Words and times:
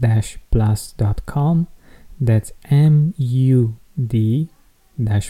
mood-plus.com. 0.00 1.68
That's 2.20 2.52
M 2.70 3.14
U 3.16 3.76
D 4.06 4.48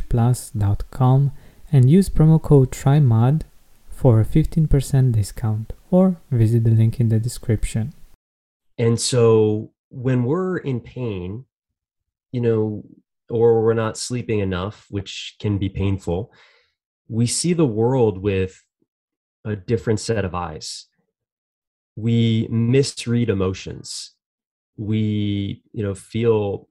plus.com 0.09 1.33
and 1.73 1.91
use 1.91 2.09
promo 2.09 2.43
code 2.43 2.73
TRYMUD 2.73 3.43
for 3.89 4.21
a 4.21 4.25
15% 4.25 5.13
discount 5.13 5.73
or 5.91 6.17
visit 6.31 6.65
the 6.65 6.71
link 6.71 6.99
in 6.99 7.09
the 7.09 7.21
description. 7.21 7.93
And 8.79 9.01
so 9.01 9.73
when 9.91 10.25
we're 10.25 10.59
in 10.59 10.81
pain, 10.81 11.45
you 12.33 12.41
know, 12.41 12.85
or 13.29 13.63
we're 13.63 13.75
not 13.75 13.97
sleeping 13.97 14.41
enough, 14.41 14.87
which 14.91 15.37
can 15.39 15.59
be 15.59 15.69
painful, 15.69 16.33
we 17.09 17.27
see 17.27 17.53
the 17.53 17.67
world 17.67 18.19
with 18.19 18.65
a 19.45 19.55
different 19.55 20.01
set 20.01 20.25
of 20.25 20.35
eyes. 20.35 20.87
We 21.95 22.49
misread 22.51 23.29
emotions. 23.29 24.13
We, 24.81 25.63
you 25.73 25.83
know, 25.83 25.95
feel 25.95 26.69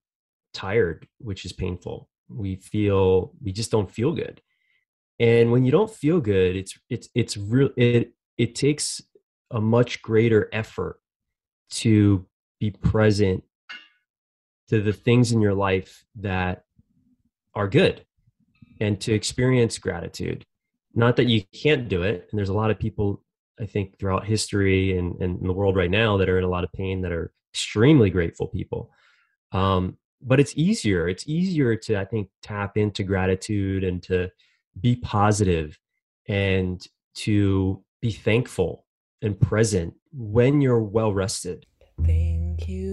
tired, 0.54 1.08
which 1.20 1.46
is 1.46 1.54
painful. 1.54 2.10
We 2.28 2.56
feel 2.56 3.34
we 3.42 3.52
just 3.52 3.72
don't 3.72 3.92
feel 3.92 4.14
good 4.14 4.42
and 5.20 5.52
when 5.52 5.66
you 5.66 5.72
don't 5.72 5.92
feel 5.92 6.20
good 6.20 6.56
it's 6.56 6.78
it's 6.90 7.10
it's 7.14 7.38
real 7.38 7.70
it 7.76 8.14
it 8.38 8.56
takes 8.56 9.02
a 9.52 9.60
much 9.60 10.02
greater 10.02 10.50
effort 10.54 11.00
to 11.70 12.26
be 12.60 12.72
present 12.72 13.44
to 14.70 14.82
the 14.82 14.94
things 14.94 15.32
in 15.32 15.42
your 15.42 15.54
life 15.54 16.06
that 16.16 16.64
are 17.54 17.68
good 17.68 18.06
and 18.80 19.00
to 19.02 19.14
experience 19.14 19.78
gratitude 19.78 20.46
not 20.94 21.16
that 21.16 21.28
you 21.28 21.44
can't 21.54 21.90
do 21.90 22.04
it 22.04 22.28
and 22.32 22.38
there's 22.38 22.50
a 22.50 22.54
lot 22.54 22.72
of 22.72 22.80
people 22.80 23.22
i 23.60 23.66
think 23.66 24.00
throughout 24.00 24.26
history 24.26 24.98
and, 24.98 25.22
and 25.22 25.42
in 25.42 25.48
the 25.48 25.54
world 25.54 25.76
right 25.76 25.92
now 25.92 26.18
that 26.18 26.30
are 26.30 26.38
in 26.38 26.44
a 26.44 26.50
lot 26.50 26.64
of 26.64 26.72
pain 26.74 27.02
that 27.02 27.12
are 27.12 27.32
extremely 27.54 28.10
grateful 28.10 28.48
people 28.48 28.92
um, 29.52 29.98
but 30.22 30.40
it's 30.40 30.54
easier 30.56 31.08
it's 31.08 31.28
easier 31.28 31.76
to 31.76 32.00
i 32.00 32.06
think 32.06 32.30
tap 32.42 32.78
into 32.78 33.04
gratitude 33.04 33.84
and 33.84 34.04
to 34.04 34.30
be 34.80 34.96
positive 34.96 35.80
and 36.28 36.88
to 37.16 37.84
be 38.02 38.12
thankful 38.12 38.86
and 39.22 39.40
present 39.40 39.94
when 40.14 40.62
you're 40.62 40.82
well 40.82 41.14
rested. 41.14 41.66
Thank 42.04 42.68
you, 42.70 42.89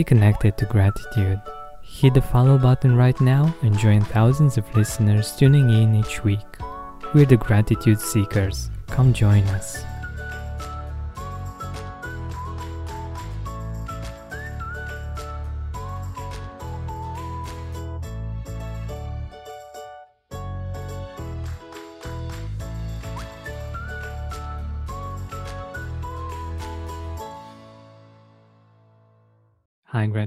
Stay 0.00 0.04
connected 0.04 0.56
to 0.56 0.64
gratitude. 0.64 1.42
Hit 1.82 2.14
the 2.14 2.22
follow 2.22 2.56
button 2.56 2.96
right 2.96 3.20
now 3.20 3.54
and 3.60 3.78
join 3.78 4.00
thousands 4.00 4.56
of 4.56 4.64
listeners 4.74 5.36
tuning 5.36 5.68
in 5.68 5.94
each 5.94 6.24
week. 6.24 6.56
We're 7.12 7.26
the 7.26 7.36
Gratitude 7.36 8.00
Seekers. 8.00 8.70
Come 8.86 9.12
join 9.12 9.44
us. 9.48 9.84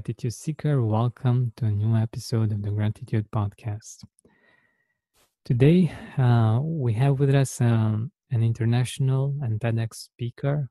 Gratitude 0.04 0.34
Seeker. 0.34 0.84
Welcome 0.84 1.52
to 1.56 1.64
a 1.64 1.70
new 1.70 1.96
episode 1.96 2.52
of 2.52 2.60
the 2.60 2.70
Gratitude 2.70 3.26
Podcast. 3.30 4.04
Today, 5.46 5.90
uh, 6.18 6.60
we 6.62 6.92
have 6.92 7.18
with 7.18 7.34
us 7.34 7.58
um, 7.62 8.12
an 8.30 8.42
international 8.42 9.34
and 9.40 9.58
TEDx 9.58 9.94
speaker, 9.94 10.68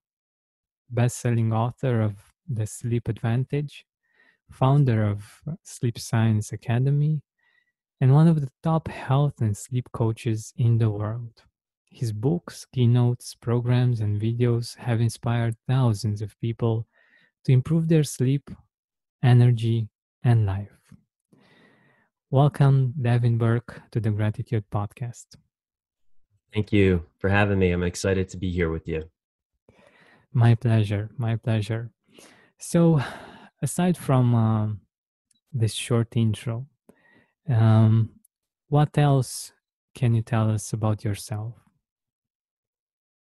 best 0.91 1.17
selling 1.17 1.51
author 1.51 1.99
of 2.01 2.13
The 2.47 2.67
Sleep 2.67 3.07
Advantage, 3.07 3.87
founder 4.51 5.03
of 5.03 5.41
Sleep 5.63 5.97
Science 5.97 6.53
Academy, 6.53 7.23
and 7.99 8.13
one 8.13 8.27
of 8.27 8.39
the 8.39 8.51
top 8.61 8.87
health 8.87 9.41
and 9.41 9.57
sleep 9.57 9.89
coaches 9.93 10.53
in 10.57 10.77
the 10.77 10.91
world. 10.91 11.41
His 11.89 12.11
books, 12.11 12.67
keynotes, 12.71 13.33
programs, 13.33 13.99
and 13.99 14.21
videos 14.21 14.77
have 14.77 15.01
inspired 15.01 15.55
thousands 15.67 16.21
of 16.21 16.39
people 16.39 16.85
to 17.45 17.51
improve 17.51 17.87
their 17.87 18.03
sleep 18.03 18.51
energy, 19.23 19.87
and 20.23 20.45
life. 20.45 20.67
Welcome, 22.29 22.93
Devin 23.01 23.37
Burke, 23.37 23.81
to 23.91 23.99
the 23.99 24.11
Gratitude 24.11 24.65
Podcast. 24.71 25.25
Thank 26.53 26.73
you 26.73 27.05
for 27.19 27.29
having 27.29 27.57
me. 27.57 27.71
I'm 27.71 27.83
excited 27.83 28.27
to 28.29 28.37
be 28.37 28.51
here 28.51 28.69
with 28.69 28.87
you. 28.87 29.05
My 30.33 30.55
pleasure. 30.55 31.09
My 31.17 31.37
pleasure. 31.37 31.91
So, 32.59 33.01
aside 33.61 33.97
from 33.97 34.35
um, 34.35 34.81
this 35.53 35.73
short 35.73 36.15
intro, 36.15 36.67
um, 37.49 38.09
what 38.67 38.97
else 38.97 39.53
can 39.95 40.13
you 40.13 40.21
tell 40.21 40.49
us 40.51 40.73
about 40.73 41.03
yourself? 41.03 41.55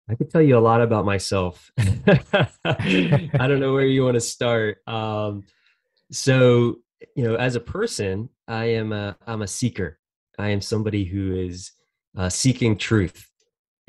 I 0.08 0.14
could 0.14 0.30
tell 0.30 0.42
you 0.42 0.56
a 0.56 0.60
lot 0.60 0.80
about 0.80 1.04
myself. 1.04 1.70
I 1.78 2.48
don't 3.46 3.60
know 3.60 3.72
where 3.72 3.86
you 3.86 4.02
want 4.04 4.14
to 4.14 4.20
start. 4.20 4.78
Um, 4.86 5.44
so 6.10 6.76
you 7.16 7.24
know 7.24 7.34
as 7.36 7.56
a 7.56 7.60
person 7.60 8.28
i 8.48 8.64
am 8.64 8.92
a 8.92 9.16
i'm 9.26 9.42
a 9.42 9.46
seeker 9.46 9.98
i 10.38 10.48
am 10.48 10.60
somebody 10.60 11.04
who 11.04 11.34
is 11.34 11.72
uh, 12.18 12.28
seeking 12.28 12.76
truth 12.76 13.30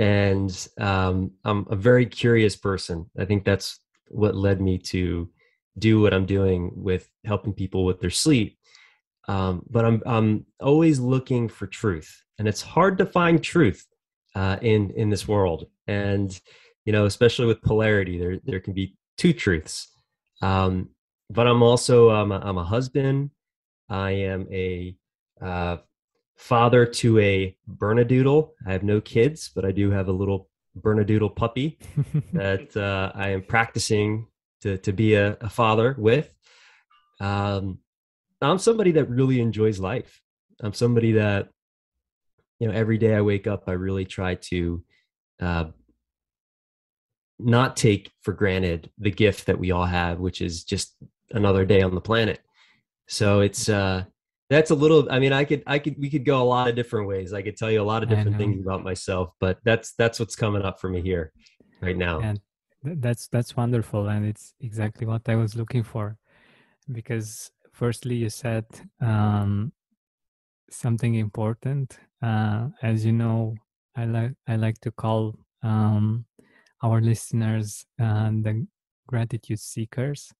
and 0.01 0.67
um, 0.79 1.31
I'm 1.45 1.67
a 1.69 1.75
very 1.75 2.07
curious 2.07 2.55
person. 2.55 3.05
I 3.19 3.25
think 3.25 3.45
that's 3.45 3.79
what 4.07 4.35
led 4.35 4.59
me 4.59 4.79
to 4.79 5.29
do 5.77 6.01
what 6.01 6.11
I'm 6.11 6.25
doing 6.25 6.71
with 6.73 7.07
helping 7.23 7.53
people 7.53 7.85
with 7.85 7.99
their 7.99 8.09
sleep. 8.09 8.57
Um, 9.27 9.63
but 9.69 9.85
I'm 9.85 10.01
I'm 10.07 10.47
always 10.59 10.99
looking 10.99 11.47
for 11.47 11.67
truth, 11.67 12.11
and 12.39 12.47
it's 12.47 12.63
hard 12.63 12.97
to 12.97 13.05
find 13.05 13.43
truth 13.43 13.85
uh, 14.33 14.57
in 14.63 14.89
in 14.95 15.11
this 15.11 15.27
world. 15.27 15.67
And 15.85 16.37
you 16.83 16.91
know, 16.91 17.05
especially 17.05 17.45
with 17.45 17.61
polarity, 17.61 18.17
there 18.17 18.39
there 18.43 18.59
can 18.59 18.73
be 18.73 18.95
two 19.19 19.33
truths. 19.33 19.87
Um, 20.41 20.89
but 21.31 21.47
I'm 21.47 21.63
also 21.63 22.11
um, 22.11 22.31
a, 22.31 22.39
I'm 22.39 22.57
a 22.57 22.63
husband. 22.63 23.31
I 23.89 24.11
am 24.11 24.47
a 24.51 24.95
uh, 25.41 25.77
father 26.35 26.85
to 26.85 27.19
a 27.19 27.57
Bernedoodle. 27.69 28.49
I 28.67 28.73
have 28.73 28.83
no 28.83 28.99
kids, 28.99 29.49
but 29.53 29.65
I 29.65 29.71
do 29.71 29.91
have 29.91 30.07
a 30.07 30.11
little 30.11 30.49
Bernedoodle 30.79 31.35
puppy 31.35 31.77
that 32.33 32.75
uh, 32.75 33.11
I 33.15 33.29
am 33.29 33.43
practicing 33.43 34.27
to 34.61 34.77
to 34.79 34.91
be 34.91 35.15
a, 35.15 35.37
a 35.41 35.49
father 35.49 35.95
with. 35.97 36.33
Um, 37.19 37.79
I'm 38.41 38.57
somebody 38.57 38.91
that 38.93 39.09
really 39.09 39.39
enjoys 39.39 39.79
life. 39.79 40.21
I'm 40.61 40.73
somebody 40.73 41.13
that 41.13 41.49
you 42.59 42.67
know 42.67 42.73
every 42.73 42.97
day 42.97 43.15
I 43.15 43.21
wake 43.21 43.47
up, 43.47 43.63
I 43.67 43.73
really 43.73 44.05
try 44.05 44.35
to 44.35 44.83
uh, 45.39 45.65
not 47.39 47.77
take 47.77 48.11
for 48.21 48.33
granted 48.33 48.89
the 48.97 49.11
gift 49.11 49.45
that 49.47 49.59
we 49.59 49.71
all 49.71 49.85
have, 49.85 50.19
which 50.19 50.41
is 50.41 50.63
just 50.63 50.95
another 51.33 51.65
day 51.65 51.81
on 51.81 51.95
the 51.95 52.01
planet. 52.01 52.39
So 53.07 53.41
it's 53.41 53.67
uh, 53.69 54.05
that's 54.51 54.69
a 54.69 54.75
little 54.75 55.07
i 55.09 55.17
mean 55.17 55.31
i 55.31 55.45
could 55.45 55.63
i 55.65 55.79
could 55.79 55.95
we 55.97 56.09
could 56.09 56.25
go 56.25 56.41
a 56.41 56.49
lot 56.55 56.67
of 56.67 56.75
different 56.75 57.07
ways. 57.07 57.33
I 57.33 57.41
could 57.41 57.57
tell 57.57 57.71
you 57.71 57.81
a 57.81 57.89
lot 57.93 58.03
of 58.03 58.09
different 58.09 58.37
things 58.37 58.59
about 58.61 58.83
myself 58.83 59.27
but 59.39 59.57
that's 59.63 59.93
that's 59.93 60.19
what's 60.19 60.35
coming 60.35 60.61
up 60.61 60.79
for 60.79 60.89
me 60.89 61.01
here 61.01 61.31
right 61.81 61.97
now. 61.97 62.19
And 62.19 62.39
that's 62.83 63.27
that's 63.29 63.55
wonderful 63.55 64.09
and 64.09 64.25
it's 64.25 64.53
exactly 64.59 65.07
what 65.07 65.27
i 65.29 65.35
was 65.35 65.55
looking 65.55 65.83
for. 65.83 66.17
Because 66.91 67.51
firstly 67.71 68.15
you 68.15 68.29
said 68.29 68.65
um, 68.99 69.71
something 70.69 71.15
important. 71.15 71.97
Uh, 72.21 72.67
as 72.83 73.03
you 73.03 73.13
know 73.13 73.55
i 73.95 74.05
like 74.05 74.33
i 74.47 74.55
like 74.55 74.79
to 74.79 74.91
call 74.91 75.33
um, 75.63 76.25
our 76.83 76.99
listeners 77.01 77.85
uh, 77.99 78.29
the 78.45 78.67
gratitude 79.07 79.59
seekers 79.59 80.33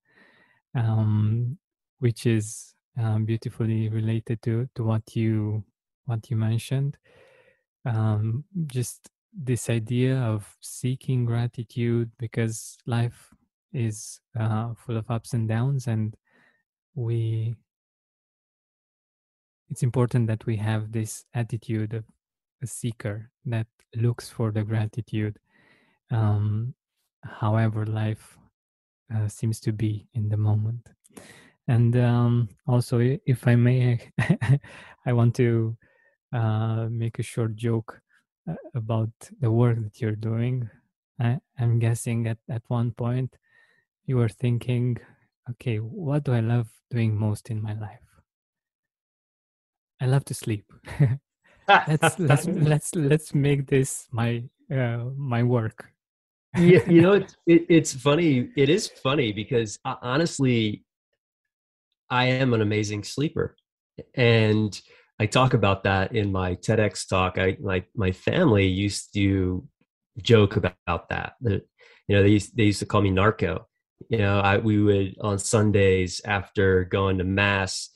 um, 0.75 1.57
which 1.99 2.25
is 2.25 2.75
um, 2.99 3.25
beautifully 3.25 3.89
related 3.89 4.41
to 4.43 4.67
to 4.75 4.83
what 4.83 5.15
you 5.15 5.63
what 6.05 6.29
you 6.29 6.37
mentioned. 6.37 6.97
Um, 7.85 8.45
just 8.67 9.09
this 9.33 9.69
idea 9.69 10.17
of 10.17 10.57
seeking 10.61 11.25
gratitude 11.25 12.11
because 12.19 12.77
life 12.85 13.29
is 13.73 14.19
uh, 14.37 14.73
full 14.75 14.97
of 14.97 15.09
ups 15.09 15.33
and 15.33 15.47
downs, 15.47 15.87
and 15.87 16.15
we 16.95 17.55
it's 19.69 19.83
important 19.83 20.27
that 20.27 20.45
we 20.45 20.57
have 20.57 20.91
this 20.91 21.25
attitude 21.33 21.93
of 21.93 22.03
a 22.61 22.67
seeker 22.67 23.31
that 23.45 23.67
looks 23.95 24.29
for 24.29 24.51
the 24.51 24.63
gratitude 24.63 25.39
um, 26.11 26.73
however 27.23 27.85
life 27.85 28.37
uh, 29.15 29.27
seems 29.27 29.59
to 29.59 29.71
be 29.71 30.07
in 30.13 30.29
the 30.29 30.37
moment 30.37 30.89
and 31.67 31.95
um, 31.95 32.49
also, 32.67 32.99
if 32.99 33.47
I 33.47 33.55
may, 33.55 33.99
I 35.05 35.13
want 35.13 35.35
to 35.35 35.77
uh, 36.33 36.87
make 36.89 37.19
a 37.19 37.23
short 37.23 37.55
joke 37.55 38.01
uh, 38.49 38.55
about 38.75 39.11
the 39.39 39.51
work 39.51 39.79
that 39.79 40.01
you're 40.01 40.15
doing. 40.15 40.69
I, 41.19 41.39
am 41.59 41.79
guessing 41.79 42.27
at, 42.27 42.39
at 42.49 42.63
one 42.67 42.91
point 42.91 43.37
you 44.05 44.17
were 44.17 44.29
thinking, 44.29 44.97
okay, 45.51 45.77
what 45.77 46.23
do 46.23 46.33
I 46.33 46.39
love 46.39 46.67
doing 46.89 47.17
most 47.17 47.49
in 47.49 47.61
my 47.61 47.73
life? 47.73 47.99
I 50.01 50.07
love 50.07 50.25
to 50.25 50.33
sleep. 50.33 50.65
let's 51.67 52.17
let's 52.17 52.45
let's 52.47 52.95
let's 52.95 53.35
make 53.35 53.67
this 53.67 54.07
my 54.11 54.43
uh, 54.69 55.05
my 55.15 55.43
work. 55.43 55.90
Yeah, 56.57 56.79
you 56.89 57.01
know 57.01 57.13
it's 57.13 57.35
it, 57.45 57.65
it's 57.69 57.93
funny. 57.93 58.49
It 58.55 58.69
is 58.69 58.87
funny 58.87 59.31
because 59.31 59.77
uh, 59.85 59.95
honestly, 60.01 60.83
I 62.09 62.25
am 62.25 62.53
an 62.53 62.61
amazing 62.61 63.03
sleeper. 63.03 63.55
And 64.15 64.79
I 65.19 65.25
talk 65.25 65.53
about 65.53 65.83
that 65.83 66.15
in 66.15 66.31
my 66.31 66.55
TEDx 66.55 67.07
talk. 67.07 67.37
I 67.37 67.57
my 67.61 67.83
my 67.95 68.11
family 68.11 68.67
used 68.67 69.13
to 69.13 69.67
joke 70.21 70.55
about 70.57 71.09
that. 71.09 71.33
That 71.41 71.65
you 72.07 72.15
know 72.15 72.23
they 72.23 72.29
used, 72.29 72.57
they 72.57 72.63
used 72.63 72.79
to 72.79 72.85
call 72.85 73.01
me 73.01 73.11
narco. 73.11 73.67
You 74.09 74.17
know, 74.17 74.39
I 74.39 74.57
we 74.57 74.81
would 74.81 75.15
on 75.21 75.39
Sundays 75.39 76.21
after 76.25 76.83
going 76.85 77.17
to 77.19 77.23
mass, 77.23 77.89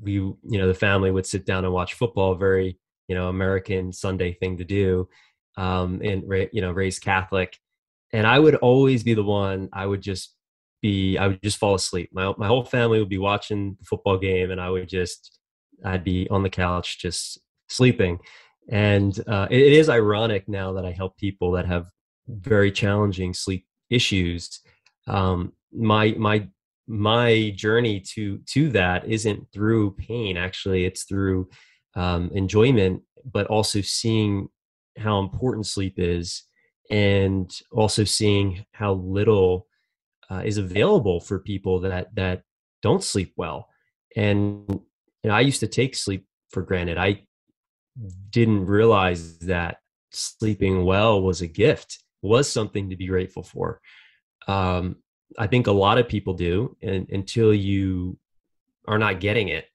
we 0.00 0.14
you 0.14 0.36
know 0.42 0.66
the 0.66 0.74
family 0.74 1.10
would 1.10 1.26
sit 1.26 1.46
down 1.46 1.64
and 1.64 1.72
watch 1.72 1.94
football. 1.94 2.34
Very 2.34 2.78
you 3.08 3.14
know 3.14 3.28
American 3.28 3.92
Sunday 3.92 4.34
thing 4.34 4.58
to 4.58 4.64
do, 4.64 5.08
um, 5.56 6.00
and 6.04 6.24
you 6.52 6.60
know 6.60 6.72
raised 6.72 7.02
Catholic. 7.02 7.58
And 8.12 8.26
I 8.26 8.38
would 8.38 8.56
always 8.56 9.02
be 9.02 9.14
the 9.14 9.22
one. 9.22 9.68
I 9.72 9.86
would 9.86 10.02
just 10.02 10.34
be 10.82 11.16
I 11.16 11.28
would 11.28 11.42
just 11.42 11.58
fall 11.58 11.74
asleep. 11.74 12.10
My 12.12 12.32
my 12.36 12.46
whole 12.46 12.64
family 12.64 12.98
would 12.98 13.08
be 13.08 13.18
watching 13.18 13.76
the 13.78 13.84
football 13.84 14.18
game, 14.18 14.50
and 14.50 14.60
I 14.60 14.68
would 14.70 14.88
just 14.88 15.38
I'd 15.84 16.04
be 16.04 16.28
on 16.28 16.42
the 16.42 16.50
couch 16.50 16.98
just 16.98 17.40
sleeping. 17.68 18.18
And 18.68 19.18
uh, 19.26 19.48
it, 19.50 19.60
it 19.60 19.72
is 19.72 19.88
ironic 19.88 20.48
now 20.48 20.72
that 20.74 20.84
I 20.84 20.92
help 20.92 21.16
people 21.16 21.52
that 21.52 21.66
have 21.66 21.86
very 22.28 22.70
challenging 22.70 23.34
sleep 23.34 23.66
issues. 23.90 24.60
Um, 25.06 25.52
my 25.72 26.14
my 26.18 26.48
my 26.86 27.52
journey 27.56 28.00
to 28.14 28.38
to 28.50 28.68
that 28.70 29.06
isn't 29.08 29.46
through 29.52 29.92
pain. 29.92 30.36
Actually, 30.36 30.84
it's 30.84 31.04
through 31.04 31.48
um, 31.94 32.30
enjoyment, 32.34 33.02
but 33.24 33.46
also 33.46 33.80
seeing 33.80 34.48
how 34.98 35.20
important 35.20 35.66
sleep 35.66 35.94
is, 35.96 36.42
and 36.90 37.50
also 37.70 38.04
seeing 38.04 38.64
how 38.72 38.94
little 38.94 39.66
uh, 40.30 40.42
is 40.44 40.58
available 40.58 41.20
for 41.20 41.38
people 41.38 41.80
that 41.80 42.14
that 42.14 42.42
don't 42.82 43.04
sleep 43.04 43.32
well. 43.36 43.68
And 44.16 44.64
you 44.68 45.28
know, 45.28 45.34
I 45.34 45.40
used 45.40 45.60
to 45.60 45.66
take 45.66 45.94
sleep 45.94 46.26
for 46.50 46.62
granted. 46.62 46.98
I 46.98 47.22
didn't 48.30 48.66
realize 48.66 49.38
that 49.40 49.78
sleeping 50.10 50.84
well 50.84 51.22
was 51.22 51.40
a 51.42 51.46
gift, 51.46 51.98
was 52.22 52.50
something 52.50 52.90
to 52.90 52.96
be 52.96 53.06
grateful 53.06 53.42
for. 53.42 53.80
Um, 54.48 54.96
I 55.38 55.46
think 55.46 55.66
a 55.66 55.72
lot 55.72 55.98
of 55.98 56.08
people 56.08 56.34
do, 56.34 56.76
and 56.82 57.08
until 57.10 57.54
you 57.54 58.18
are 58.86 58.98
not 58.98 59.20
getting 59.20 59.48
it 59.48 59.66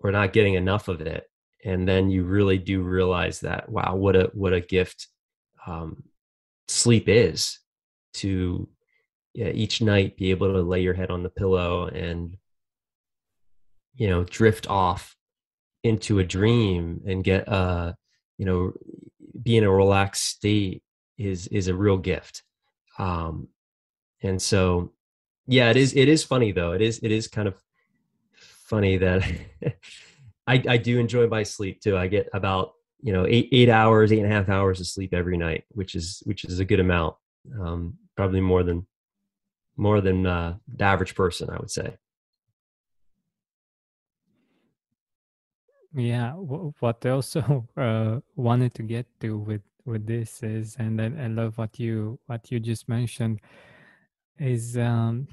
or 0.00 0.10
not 0.10 0.32
getting 0.32 0.54
enough 0.54 0.88
of 0.88 1.00
it, 1.00 1.28
and 1.64 1.88
then 1.88 2.10
you 2.10 2.24
really 2.24 2.58
do 2.58 2.82
realize 2.82 3.40
that 3.40 3.68
wow, 3.68 3.94
what 3.94 4.16
a 4.16 4.30
what 4.34 4.52
a 4.52 4.60
gift 4.60 5.08
um, 5.66 6.02
sleep 6.68 7.08
is 7.08 7.58
to 8.14 8.68
yeah, 9.34 9.48
each 9.48 9.82
night 9.82 10.16
be 10.16 10.30
able 10.30 10.52
to 10.52 10.62
lay 10.62 10.80
your 10.80 10.94
head 10.94 11.10
on 11.10 11.22
the 11.22 11.30
pillow 11.30 11.86
and 11.86 12.36
you 13.96 14.08
know 14.08 14.24
drift 14.24 14.68
off 14.68 15.16
into 15.82 16.20
a 16.20 16.24
dream 16.24 17.00
and 17.06 17.24
get 17.24 17.48
uh 17.48 17.92
you 18.38 18.46
know 18.46 18.72
be 19.42 19.56
in 19.56 19.64
a 19.64 19.70
relaxed 19.70 20.24
state 20.24 20.82
is 21.18 21.46
is 21.48 21.68
a 21.68 21.74
real 21.74 21.98
gift. 21.98 22.42
Um 22.98 23.48
and 24.22 24.40
so 24.40 24.92
yeah 25.46 25.70
it 25.70 25.76
is 25.76 25.94
it 25.94 26.08
is 26.08 26.24
funny 26.24 26.52
though. 26.52 26.72
It 26.72 26.80
is 26.80 27.00
it 27.02 27.10
is 27.10 27.28
kind 27.28 27.48
of 27.48 27.54
funny 28.36 28.96
that 28.96 29.22
i 30.46 30.62
i 30.68 30.76
do 30.76 30.98
enjoy 30.98 31.26
my 31.26 31.42
sleep 31.42 31.80
too. 31.80 31.96
I 31.96 32.06
get 32.06 32.28
about 32.32 32.72
you 33.04 33.12
know 33.12 33.24
eight 33.28 33.48
eight 33.52 33.68
hours 33.68 34.10
eight 34.10 34.22
and 34.24 34.32
a 34.32 34.34
half 34.34 34.48
hours 34.48 34.80
of 34.80 34.86
sleep 34.88 35.14
every 35.14 35.36
night 35.36 35.62
which 35.68 35.94
is 35.94 36.22
which 36.26 36.44
is 36.44 36.58
a 36.58 36.64
good 36.64 36.80
amount 36.80 37.14
um 37.60 37.94
probably 38.16 38.40
more 38.40 38.64
than 38.64 38.86
more 39.76 40.00
than 40.00 40.26
uh, 40.26 40.54
the 40.68 40.84
average 40.84 41.14
person, 41.14 41.50
I 41.50 41.58
would 41.58 41.70
say. 41.70 41.96
Yeah, 45.94 46.32
what 46.32 47.04
I 47.04 47.10
also 47.10 47.68
uh, 47.76 48.20
wanted 48.36 48.74
to 48.74 48.82
get 48.82 49.06
to 49.20 49.38
with 49.38 49.62
with 49.84 50.06
this 50.06 50.42
is, 50.42 50.76
and 50.78 51.00
I, 51.00 51.24
I 51.24 51.26
love 51.28 51.58
what 51.58 51.78
you 51.78 52.18
what 52.26 52.50
you 52.50 52.58
just 52.58 52.88
mentioned, 52.88 53.40
is 54.38 54.76
um, 54.76 55.28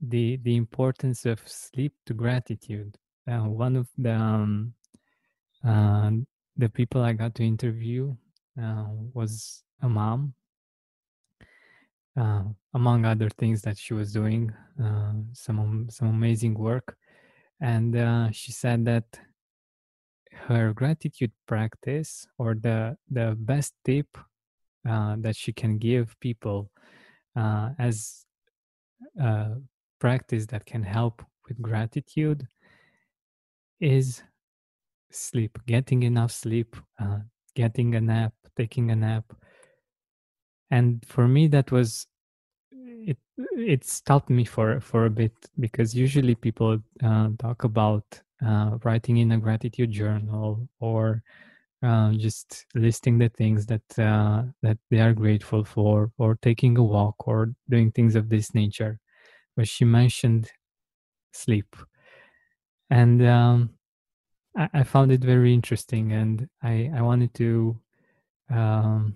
the 0.00 0.36
the 0.42 0.56
importance 0.56 1.26
of 1.26 1.40
sleep 1.46 1.94
to 2.06 2.14
gratitude. 2.14 2.96
Uh, 3.26 3.48
one 3.48 3.74
of 3.74 3.88
the 3.96 4.14
um, 4.14 4.74
uh, 5.66 6.10
the 6.56 6.68
people 6.68 7.02
I 7.02 7.12
got 7.12 7.34
to 7.36 7.44
interview 7.44 8.14
uh, 8.60 8.86
was 9.12 9.62
a 9.82 9.88
mom 9.88 10.34
uh, 12.16 12.44
among 12.74 13.04
other 13.04 13.28
things 13.28 13.62
that 13.62 13.78
she 13.78 13.94
was 13.94 14.12
doing, 14.12 14.52
uh, 14.82 15.12
some 15.32 15.86
some 15.90 16.08
amazing 16.08 16.54
work, 16.54 16.96
and 17.60 17.96
uh, 17.96 18.30
she 18.30 18.52
said 18.52 18.84
that 18.84 19.04
her 20.32 20.72
gratitude 20.72 21.32
practice 21.46 22.26
or 22.38 22.54
the 22.54 22.96
the 23.10 23.36
best 23.38 23.74
tip 23.84 24.06
uh, 24.88 25.16
that 25.18 25.36
she 25.36 25.52
can 25.52 25.78
give 25.78 26.14
people 26.20 26.70
uh, 27.36 27.70
as 27.78 28.26
a 29.18 29.56
practice 29.98 30.46
that 30.46 30.66
can 30.66 30.82
help 30.82 31.22
with 31.48 31.60
gratitude 31.60 32.46
is 33.80 34.22
sleep, 35.14 35.58
getting 35.66 36.02
enough 36.02 36.32
sleep, 36.32 36.76
uh, 36.98 37.18
getting 37.54 37.94
a 37.94 38.00
nap, 38.00 38.32
taking 38.56 38.90
a 38.90 38.96
nap. 38.96 39.32
And 40.70 41.04
for 41.06 41.28
me, 41.28 41.46
that 41.48 41.70
was 41.70 42.06
it. 42.72 43.18
It 43.56 43.84
stopped 43.84 44.30
me 44.30 44.44
for 44.44 44.80
for 44.80 45.06
a 45.06 45.10
bit 45.10 45.32
because 45.58 45.94
usually 45.94 46.34
people 46.34 46.78
uh, 47.02 47.28
talk 47.38 47.64
about 47.64 48.04
uh, 48.44 48.78
writing 48.84 49.18
in 49.18 49.32
a 49.32 49.38
gratitude 49.38 49.90
journal 49.90 50.68
or 50.80 51.22
uh, 51.82 52.12
just 52.12 52.66
listing 52.74 53.18
the 53.18 53.28
things 53.28 53.66
that 53.66 53.98
uh, 53.98 54.44
that 54.62 54.78
they 54.90 55.00
are 55.00 55.12
grateful 55.12 55.64
for, 55.64 56.10
or 56.18 56.36
taking 56.42 56.78
a 56.78 56.82
walk, 56.82 57.28
or 57.28 57.54
doing 57.68 57.92
things 57.92 58.14
of 58.14 58.28
this 58.28 58.54
nature. 58.54 58.98
But 59.56 59.68
she 59.68 59.84
mentioned 59.84 60.50
sleep, 61.32 61.76
and 62.90 63.24
um, 63.26 63.70
I, 64.56 64.84
found 64.84 65.10
it 65.10 65.20
very 65.20 65.52
interesting, 65.52 66.12
and 66.12 66.48
I 66.62 66.90
I 66.94 67.02
wanted 67.02 67.34
to 67.34 67.80
um, 68.50 69.14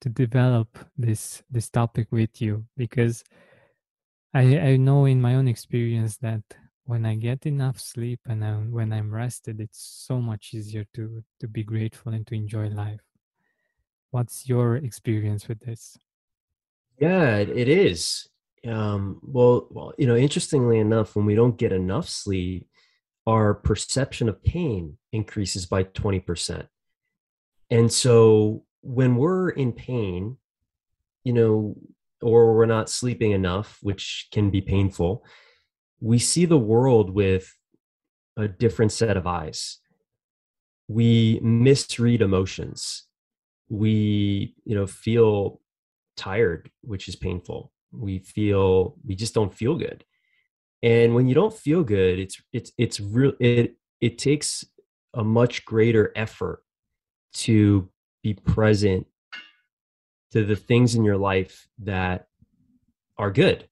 to 0.00 0.08
develop 0.08 0.78
this 0.98 1.42
this 1.50 1.68
topic 1.70 2.08
with 2.10 2.40
you 2.40 2.64
because 2.76 3.22
I 4.34 4.58
I 4.58 4.76
know 4.76 5.04
in 5.04 5.20
my 5.20 5.36
own 5.36 5.48
experience 5.48 6.16
that 6.18 6.42
when 6.84 7.04
I 7.04 7.16
get 7.16 7.46
enough 7.46 7.80
sleep 7.80 8.20
and 8.26 8.44
I, 8.44 8.52
when 8.54 8.92
I'm 8.92 9.12
rested, 9.12 9.60
it's 9.60 10.04
so 10.06 10.20
much 10.20 10.54
easier 10.54 10.84
to 10.94 11.22
to 11.40 11.48
be 11.48 11.62
grateful 11.62 12.12
and 12.12 12.26
to 12.26 12.34
enjoy 12.34 12.68
life. 12.68 13.00
What's 14.10 14.48
your 14.48 14.76
experience 14.76 15.48
with 15.48 15.60
this? 15.60 15.96
Yeah, 16.98 17.36
it 17.36 17.68
is. 17.68 18.28
Um, 18.66 19.20
well, 19.22 19.68
well, 19.70 19.92
you 19.98 20.06
know, 20.06 20.16
interestingly 20.16 20.78
enough, 20.78 21.14
when 21.14 21.26
we 21.26 21.34
don't 21.34 21.58
get 21.58 21.72
enough 21.72 22.08
sleep, 22.08 22.66
our 23.26 23.54
perception 23.54 24.28
of 24.28 24.42
pain 24.42 24.98
increases 25.12 25.66
by 25.66 25.84
20%. 25.84 26.66
And 27.70 27.92
so 27.92 28.64
when 28.82 29.16
we're 29.16 29.50
in 29.50 29.72
pain, 29.72 30.36
you 31.24 31.32
know, 31.32 31.76
or 32.22 32.54
we're 32.54 32.66
not 32.66 32.88
sleeping 32.88 33.32
enough, 33.32 33.78
which 33.82 34.28
can 34.30 34.50
be 34.50 34.60
painful, 34.60 35.24
we 36.00 36.18
see 36.18 36.44
the 36.44 36.58
world 36.58 37.10
with 37.10 37.52
a 38.36 38.46
different 38.46 38.92
set 38.92 39.16
of 39.16 39.26
eyes. 39.26 39.78
We 40.88 41.40
misread 41.42 42.22
emotions. 42.22 43.04
We, 43.68 44.54
you 44.64 44.76
know, 44.76 44.86
feel 44.86 45.60
tired, 46.16 46.70
which 46.82 47.08
is 47.08 47.16
painful. 47.16 47.72
We 47.92 48.20
feel 48.20 48.96
we 49.04 49.16
just 49.16 49.34
don't 49.34 49.54
feel 49.54 49.76
good. 49.76 50.04
And 50.86 51.16
when 51.16 51.26
you 51.26 51.34
don't 51.34 51.52
feel 51.52 51.82
good, 51.82 52.20
it's 52.20 52.40
it's 52.52 52.70
it's 52.78 53.00
real 53.00 53.32
it 53.40 53.74
it 54.00 54.18
takes 54.18 54.64
a 55.14 55.24
much 55.24 55.64
greater 55.64 56.12
effort 56.14 56.62
to 57.32 57.88
be 58.22 58.34
present 58.34 59.08
to 60.30 60.44
the 60.44 60.54
things 60.54 60.94
in 60.94 61.02
your 61.02 61.16
life 61.16 61.66
that 61.80 62.28
are 63.18 63.32
good 63.32 63.68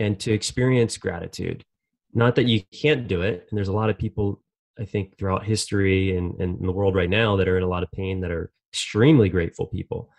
and 0.00 0.18
to 0.18 0.32
experience 0.32 0.98
gratitude. 0.98 1.64
Not 2.12 2.34
that 2.34 2.48
you 2.48 2.62
can't 2.72 3.06
do 3.06 3.22
it. 3.22 3.46
And 3.48 3.56
there's 3.56 3.68
a 3.68 3.72
lot 3.72 3.88
of 3.88 3.96
people, 3.96 4.42
I 4.76 4.84
think, 4.84 5.16
throughout 5.16 5.44
history 5.44 6.16
and, 6.16 6.34
and 6.40 6.58
in 6.58 6.66
the 6.66 6.72
world 6.72 6.96
right 6.96 7.10
now 7.10 7.36
that 7.36 7.46
are 7.46 7.56
in 7.56 7.62
a 7.62 7.68
lot 7.68 7.84
of 7.84 7.92
pain 7.92 8.20
that 8.22 8.32
are 8.32 8.50
extremely 8.72 9.28
grateful 9.28 9.66
people. 9.66 10.10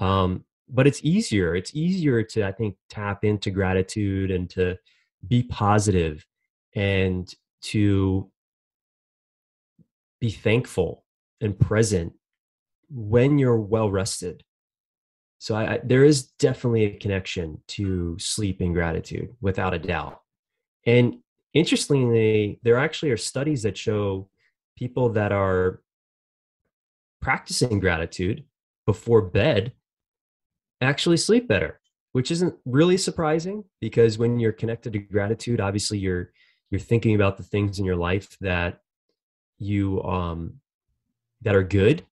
Um, 0.00 0.44
but 0.68 0.88
it's 0.88 1.00
easier. 1.04 1.54
It's 1.54 1.76
easier 1.76 2.24
to, 2.24 2.44
I 2.44 2.50
think, 2.50 2.74
tap 2.88 3.24
into 3.24 3.52
gratitude 3.52 4.32
and 4.32 4.50
to 4.50 4.76
be 5.26 5.42
positive 5.42 6.24
and 6.74 7.32
to 7.62 8.30
be 10.20 10.30
thankful 10.30 11.04
and 11.40 11.58
present 11.58 12.12
when 12.90 13.38
you're 13.38 13.60
well 13.60 13.90
rested. 13.90 14.42
So 15.38 15.54
I, 15.54 15.74
I, 15.74 15.80
there 15.82 16.04
is 16.04 16.24
definitely 16.38 16.84
a 16.84 16.98
connection 16.98 17.62
to 17.68 18.16
sleep 18.18 18.60
and 18.60 18.74
gratitude 18.74 19.30
without 19.40 19.72
a 19.72 19.78
doubt. 19.78 20.20
And 20.86 21.16
interestingly 21.54 22.60
there 22.62 22.76
actually 22.76 23.10
are 23.10 23.16
studies 23.16 23.62
that 23.62 23.78
show 23.78 24.28
people 24.76 25.10
that 25.10 25.32
are 25.32 25.80
practicing 27.20 27.80
gratitude 27.80 28.44
before 28.86 29.22
bed 29.22 29.72
actually 30.80 31.16
sleep 31.16 31.48
better 31.48 31.79
which 32.12 32.30
isn't 32.30 32.54
really 32.64 32.96
surprising 32.96 33.64
because 33.80 34.18
when 34.18 34.38
you're 34.38 34.52
connected 34.52 34.92
to 34.92 34.98
gratitude 34.98 35.60
obviously 35.60 35.98
you're 35.98 36.30
you're 36.70 36.80
thinking 36.80 37.14
about 37.14 37.36
the 37.36 37.42
things 37.42 37.78
in 37.78 37.84
your 37.84 37.96
life 37.96 38.36
that 38.40 38.80
you 39.58 40.02
um 40.02 40.54
that 41.42 41.54
are 41.54 41.62
good 41.62 42.04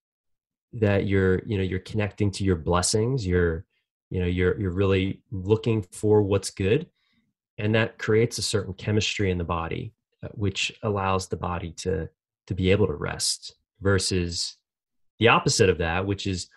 that 0.73 1.07
you're 1.07 1.43
you 1.47 1.57
know 1.57 1.65
you're 1.65 1.79
connecting 1.81 2.31
to 2.31 2.45
your 2.45 2.57
blessings 2.57 3.27
you're 3.27 3.65
you 4.11 4.21
know 4.21 4.27
you're 4.27 4.59
you're 4.61 4.71
really 4.71 5.23
looking 5.31 5.83
for 5.83 6.23
what's 6.23 6.51
good. 6.51 6.87
And 7.59 7.75
that 7.75 7.99
creates 7.99 8.39
a 8.39 8.43
certain 8.43 8.73
chemistry 8.75 9.31
in 9.31 9.39
the 9.39 9.45
body 9.45 9.93
uh, 10.23 10.29
which 10.33 10.73
allows 10.83 11.29
the 11.29 11.37
body 11.37 11.73
to 11.79 12.09
to 12.47 12.55
be 12.55 12.71
able 12.71 12.87
to 12.87 12.95
rest 12.95 13.55
versus 13.81 14.57
the 15.19 15.29
opposite 15.29 15.69
of 15.69 15.79
that 15.79 16.07
which 16.07 16.27
is 16.27 16.49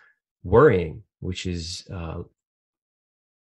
worrying 0.44 1.02
which 1.20 1.46
is 1.46 1.86
uh, 1.92 2.22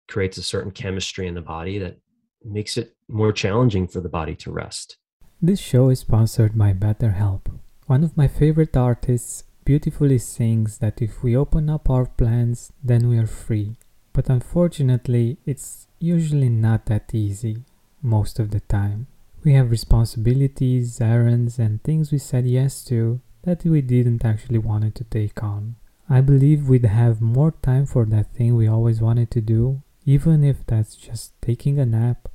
creates 0.07 0.37
a 0.37 0.43
certain 0.43 0.71
chemistry 0.71 1.27
in 1.27 1.33
the 1.33 1.41
body 1.41 1.77
that 1.77 1.97
makes 2.43 2.77
it 2.77 2.95
more 3.07 3.31
challenging 3.31 3.87
for 3.87 4.01
the 4.01 4.09
body 4.09 4.35
to 4.35 4.51
rest 4.51 4.97
this 5.41 5.59
show 5.59 5.89
is 5.89 5.99
sponsored 5.99 6.57
by 6.57 6.73
betterhelp 6.73 7.47
one 7.87 8.03
of 8.03 8.17
my 8.17 8.27
favorite 8.27 8.75
artists 8.75 9.43
beautifully 9.63 10.17
sings 10.19 10.77
that 10.77 11.01
if 11.01 11.23
we 11.23 11.35
open 11.35 11.69
up 11.69 11.89
our 11.89 12.05
plans, 12.05 12.71
then 12.83 13.09
we 13.09 13.17
are 13.17 13.27
free. 13.27 13.75
But 14.13 14.29
unfortunately, 14.29 15.37
it's 15.45 15.87
usually 15.99 16.49
not 16.49 16.85
that 16.85 17.13
easy 17.13 17.63
most 18.01 18.39
of 18.39 18.51
the 18.51 18.59
time. 18.61 19.07
We 19.43 19.53
have 19.53 19.69
responsibilities, 19.69 20.99
errands, 21.01 21.59
and 21.59 21.83
things 21.83 22.11
we 22.11 22.17
said 22.17 22.47
yes 22.47 22.83
to 22.85 23.21
that 23.43 23.63
we 23.63 23.81
didn't 23.81 24.25
actually 24.25 24.59
want 24.59 24.95
to 24.95 25.03
take 25.03 25.43
on. 25.43 25.75
I 26.09 26.21
believe 26.21 26.67
we'd 26.67 26.85
have 26.85 27.21
more 27.21 27.53
time 27.61 27.85
for 27.85 28.05
that 28.05 28.33
thing 28.33 28.55
we 28.55 28.67
always 28.67 29.01
wanted 29.01 29.29
to 29.31 29.41
do, 29.41 29.81
even 30.05 30.43
if 30.43 30.65
that's 30.65 30.95
just 30.95 31.33
taking 31.41 31.79
a 31.79 31.85
nap, 31.85 32.29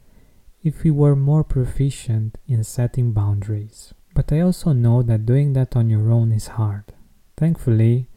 if 0.62 0.83
we 0.83 0.91
were 0.91 1.17
more 1.17 1.45
proficient 1.45 2.37
in 2.47 2.65
setting 2.65 3.12
boundaries. 3.12 3.95
But 4.15 4.33
I 4.33 4.41
also 4.41 4.73
know 4.73 5.03
that 5.03 5.25
doing 5.25 5.53
that 5.55 5.77
on 5.77 5.89
your 5.89 6.11
own 6.11 6.33
is 6.33 6.49
hard. 6.49 6.85
Thankfully, 7.37 8.09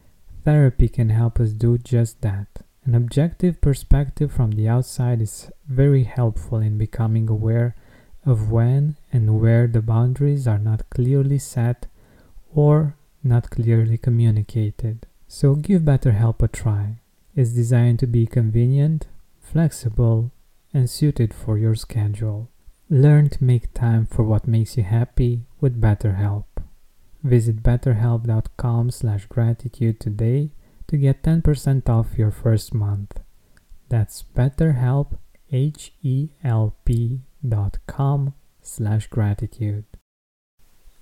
therapy 0.44 0.88
can 0.88 1.08
help 1.08 1.40
us 1.40 1.52
do 1.52 1.78
just 1.78 2.20
that. 2.22 2.48
An 2.84 2.94
objective 2.94 3.60
perspective 3.62 4.30
from 4.30 4.50
the 4.52 4.68
outside 4.68 5.22
is 5.22 5.50
very 5.66 6.02
helpful 6.02 6.58
in 6.58 6.76
becoming 6.76 7.30
aware 7.30 7.74
of 8.26 8.50
when 8.50 8.96
and 9.12 9.40
where 9.40 9.66
the 9.66 9.80
boundaries 9.80 10.46
are 10.46 10.58
not 10.58 10.90
clearly 10.90 11.38
set 11.38 11.86
or 12.54 12.96
not 13.22 13.50
clearly 13.50 13.96
communicated. 13.96 15.06
So 15.28 15.54
give 15.54 15.82
BetterHelp 15.82 16.42
a 16.42 16.48
try. 16.48 16.98
It's 17.34 17.50
designed 17.52 17.98
to 18.00 18.06
be 18.06 18.26
convenient, 18.26 19.06
flexible, 19.54 20.32
and 20.74 20.90
suited 20.90 21.32
for 21.32 21.56
your 21.56 21.76
schedule. 21.76 22.50
Learn 22.90 23.30
to 23.30 23.44
make 23.44 23.72
time 23.72 24.04
for 24.04 24.24
what 24.24 24.48
makes 24.48 24.76
you 24.76 24.82
happy 24.82 25.44
with 25.60 25.80
BetterHelp. 25.80 26.46
Visit 27.22 27.62
betterhelp.com 27.62 28.90
slash 28.90 29.26
gratitude 29.26 30.00
today 30.00 30.50
to 30.88 30.96
get 30.96 31.22
10% 31.22 31.88
off 31.88 32.18
your 32.18 32.32
first 32.32 32.74
month. 32.74 33.20
That's 33.88 34.24
betterhelp, 34.36 35.18
H-E-L-P 35.52 37.20
dot 37.48 37.78
com 37.86 38.34
slash 38.60 39.06
gratitude. 39.06 39.84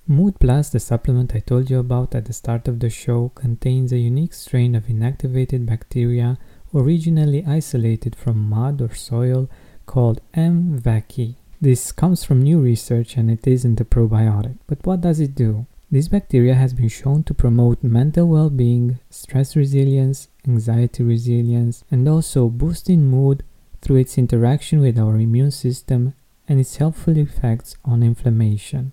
Mood 0.06 0.38
Plus, 0.38 0.68
the 0.68 0.80
supplement 0.80 1.34
I 1.34 1.40
told 1.40 1.70
you 1.70 1.78
about 1.78 2.14
at 2.14 2.26
the 2.26 2.34
start 2.34 2.68
of 2.68 2.80
the 2.80 2.90
show, 2.90 3.30
contains 3.34 3.92
a 3.92 3.98
unique 3.98 4.34
strain 4.34 4.74
of 4.74 4.88
inactivated 4.88 5.64
bacteria 5.64 6.38
originally 6.74 7.44
isolated 7.44 8.16
from 8.16 8.48
mud 8.48 8.80
or 8.80 8.94
soil 8.94 9.48
called 9.86 10.20
M. 10.34 10.78
vaccae. 10.80 11.34
This 11.60 11.92
comes 11.92 12.24
from 12.24 12.42
new 12.42 12.60
research 12.60 13.16
and 13.16 13.30
it 13.30 13.46
isn't 13.46 13.80
a 13.80 13.84
probiotic. 13.84 14.58
But 14.66 14.84
what 14.84 15.00
does 15.00 15.20
it 15.20 15.34
do? 15.34 15.66
This 15.90 16.08
bacteria 16.08 16.54
has 16.54 16.72
been 16.72 16.88
shown 16.88 17.22
to 17.24 17.34
promote 17.34 17.84
mental 17.84 18.26
well-being, 18.26 18.98
stress 19.10 19.54
resilience, 19.54 20.28
anxiety 20.48 21.02
resilience, 21.02 21.84
and 21.90 22.08
also 22.08 22.48
boosting 22.48 23.04
mood 23.04 23.44
through 23.82 23.96
its 23.96 24.16
interaction 24.16 24.80
with 24.80 24.98
our 24.98 25.16
immune 25.16 25.50
system 25.50 26.14
and 26.48 26.58
its 26.58 26.76
helpful 26.76 27.18
effects 27.18 27.76
on 27.84 28.02
inflammation. 28.02 28.92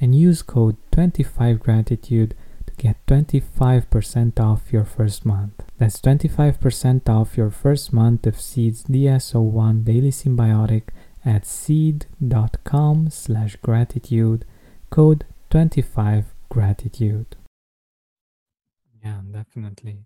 and 0.00 0.14
use 0.14 0.42
code 0.42 0.76
25gratitude 0.92 2.32
to 2.66 2.74
get 2.76 3.04
25% 3.06 4.40
off 4.40 4.72
your 4.72 4.84
first 4.84 5.24
month. 5.26 5.64
That's 5.78 6.00
25% 6.00 7.08
off 7.08 7.36
your 7.36 7.50
first 7.50 7.92
month 7.92 8.26
of 8.26 8.40
Seed's 8.40 8.84
DS01 8.84 9.84
Daily 9.84 10.10
Synbiotic 10.10 10.88
at 11.24 11.46
seed.com 11.46 13.10
slash 13.10 13.56
gratitude, 13.56 14.44
code 14.90 15.24
25gratitude. 15.50 17.36
Yeah, 19.04 19.20
definitely. 19.30 20.04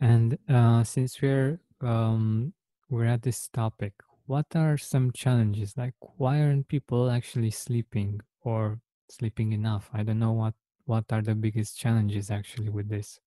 And 0.00 0.38
uh, 0.48 0.84
since 0.84 1.20
we're 1.20 1.60
um, 1.80 2.54
we're 2.90 3.04
at 3.04 3.22
this 3.22 3.48
topic, 3.48 3.94
what 4.26 4.46
are 4.54 4.76
some 4.76 5.12
challenges? 5.12 5.74
Like, 5.76 5.94
why 6.16 6.42
aren't 6.42 6.68
people 6.68 7.10
actually 7.10 7.50
sleeping 7.50 8.20
or 8.42 8.80
sleeping 9.12 9.52
enough? 9.52 9.90
I 9.92 10.02
don't 10.02 10.18
know 10.18 10.32
what 10.32 10.54
what 10.84 11.04
are 11.10 11.22
the 11.22 11.34
biggest 11.34 11.78
challenges 11.78 12.30
actually 12.30 12.70
with 12.70 12.88
this. 12.88 13.20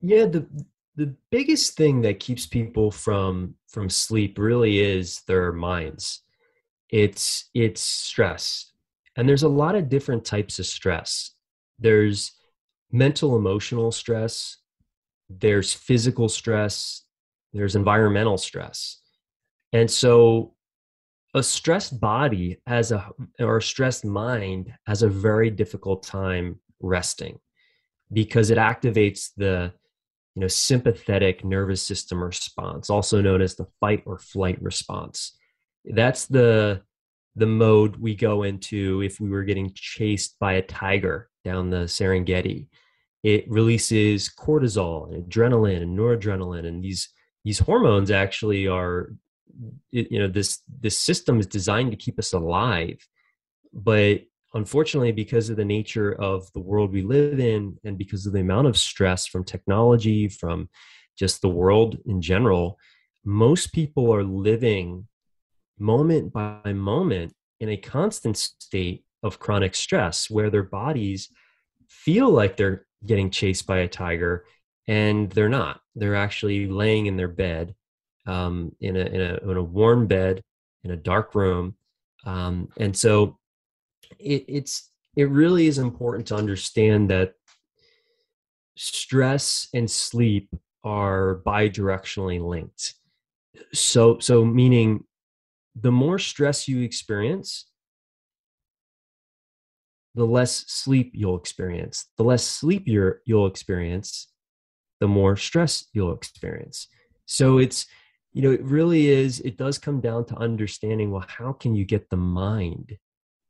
Yeah, 0.00 0.26
the 0.26 0.46
the 0.96 1.14
biggest 1.30 1.76
thing 1.76 2.02
that 2.02 2.20
keeps 2.20 2.46
people 2.46 2.90
from 2.90 3.54
from 3.68 3.88
sleep 3.90 4.38
really 4.38 4.80
is 4.80 5.22
their 5.26 5.52
minds. 5.52 6.22
It's 6.90 7.50
it's 7.54 7.80
stress. 7.80 8.72
And 9.16 9.28
there's 9.28 9.44
a 9.44 9.48
lot 9.48 9.74
of 9.74 9.88
different 9.88 10.24
types 10.24 10.58
of 10.58 10.66
stress. 10.66 11.32
There's 11.78 12.32
mental 12.92 13.36
emotional 13.36 13.92
stress, 13.92 14.58
there's 15.28 15.72
physical 15.72 16.28
stress, 16.28 17.02
there's 17.52 17.76
environmental 17.76 18.38
stress. 18.38 19.00
And 19.72 19.90
so 19.90 20.54
a 21.36 21.42
stressed 21.42 22.00
body 22.00 22.58
has 22.66 22.92
a 22.92 23.10
or 23.38 23.58
a 23.58 23.62
stressed 23.62 24.06
mind 24.06 24.72
has 24.86 25.02
a 25.02 25.08
very 25.08 25.50
difficult 25.50 26.02
time 26.02 26.58
resting 26.80 27.38
because 28.10 28.48
it 28.48 28.56
activates 28.56 29.30
the 29.36 29.70
you 30.34 30.40
know 30.40 30.48
sympathetic 30.48 31.44
nervous 31.44 31.82
system 31.82 32.24
response 32.24 32.88
also 32.88 33.20
known 33.20 33.42
as 33.42 33.54
the 33.54 33.66
fight 33.80 34.02
or 34.06 34.18
flight 34.18 34.60
response. 34.62 35.36
That's 35.84 36.24
the 36.24 36.80
the 37.36 37.46
mode 37.46 37.96
we 37.96 38.14
go 38.14 38.44
into 38.44 39.02
if 39.02 39.20
we 39.20 39.28
were 39.28 39.44
getting 39.44 39.70
chased 39.74 40.38
by 40.38 40.54
a 40.54 40.62
tiger 40.62 41.28
down 41.44 41.68
the 41.68 41.84
serengeti. 41.84 42.68
It 43.22 43.44
releases 43.50 44.30
cortisol 44.30 45.12
and 45.12 45.22
adrenaline 45.22 45.82
and 45.82 45.98
noradrenaline 45.98 46.66
and 46.66 46.82
these 46.82 47.10
these 47.44 47.58
hormones 47.58 48.10
actually 48.10 48.66
are 48.66 49.12
you 49.90 50.18
know 50.18 50.28
this 50.28 50.62
this 50.80 50.98
system 50.98 51.40
is 51.40 51.46
designed 51.46 51.90
to 51.90 51.96
keep 51.96 52.18
us 52.18 52.32
alive 52.32 52.98
but 53.72 54.20
unfortunately 54.54 55.12
because 55.12 55.50
of 55.50 55.56
the 55.56 55.64
nature 55.64 56.12
of 56.12 56.50
the 56.52 56.60
world 56.60 56.92
we 56.92 57.02
live 57.02 57.40
in 57.40 57.76
and 57.84 57.98
because 57.98 58.26
of 58.26 58.32
the 58.32 58.40
amount 58.40 58.66
of 58.66 58.76
stress 58.76 59.26
from 59.26 59.44
technology 59.44 60.28
from 60.28 60.68
just 61.18 61.40
the 61.42 61.48
world 61.48 61.96
in 62.06 62.20
general 62.20 62.78
most 63.24 63.72
people 63.72 64.14
are 64.14 64.24
living 64.24 65.06
moment 65.78 66.32
by 66.32 66.72
moment 66.72 67.32
in 67.60 67.68
a 67.70 67.76
constant 67.76 68.36
state 68.36 69.04
of 69.22 69.38
chronic 69.38 69.74
stress 69.74 70.30
where 70.30 70.50
their 70.50 70.62
bodies 70.62 71.28
feel 71.88 72.30
like 72.30 72.56
they're 72.56 72.86
getting 73.04 73.30
chased 73.30 73.66
by 73.66 73.78
a 73.78 73.88
tiger 73.88 74.44
and 74.88 75.30
they're 75.30 75.48
not. 75.48 75.80
They're 75.94 76.14
actually 76.14 76.68
laying 76.68 77.06
in 77.06 77.16
their 77.16 77.28
bed 77.28 77.74
um, 78.26 78.74
in, 78.80 78.96
a, 78.96 79.00
in, 79.00 79.20
a, 79.20 79.50
in 79.50 79.56
a 79.56 79.62
warm 79.62 80.06
bed 80.06 80.42
in 80.84 80.92
a 80.92 80.96
dark 80.96 81.34
room. 81.34 81.74
Um, 82.24 82.68
and 82.78 82.96
so 82.96 83.38
it, 84.18 84.44
it's 84.48 84.90
it 85.16 85.30
really 85.30 85.66
is 85.66 85.78
important 85.78 86.26
to 86.28 86.36
understand 86.36 87.10
that 87.10 87.32
stress 88.76 89.68
and 89.74 89.90
sleep 89.90 90.48
are 90.84 91.40
bidirectionally 91.46 92.40
linked. 92.40 92.94
So 93.72 94.18
so 94.18 94.44
meaning 94.44 95.04
the 95.74 95.92
more 95.92 96.18
stress 96.18 96.68
you 96.68 96.80
experience, 96.80 97.66
the 100.14 100.26
less 100.26 100.64
sleep 100.68 101.12
you'll 101.14 101.36
experience. 101.36 102.06
The 102.16 102.24
less 102.24 102.44
sleep 102.44 102.86
you 102.86 103.14
you'll 103.24 103.46
experience, 103.46 104.28
the 105.00 105.08
more 105.08 105.36
stress 105.36 105.86
you'll 105.92 106.14
experience. 106.14 106.88
So 107.26 107.58
it's 107.58 107.86
you 108.36 108.42
know, 108.42 108.50
it 108.50 108.62
really 108.62 109.08
is, 109.08 109.40
it 109.40 109.56
does 109.56 109.78
come 109.78 109.98
down 109.98 110.26
to 110.26 110.36
understanding 110.36 111.10
well, 111.10 111.24
how 111.26 111.54
can 111.54 111.74
you 111.74 111.86
get 111.86 112.10
the 112.10 112.18
mind 112.18 112.98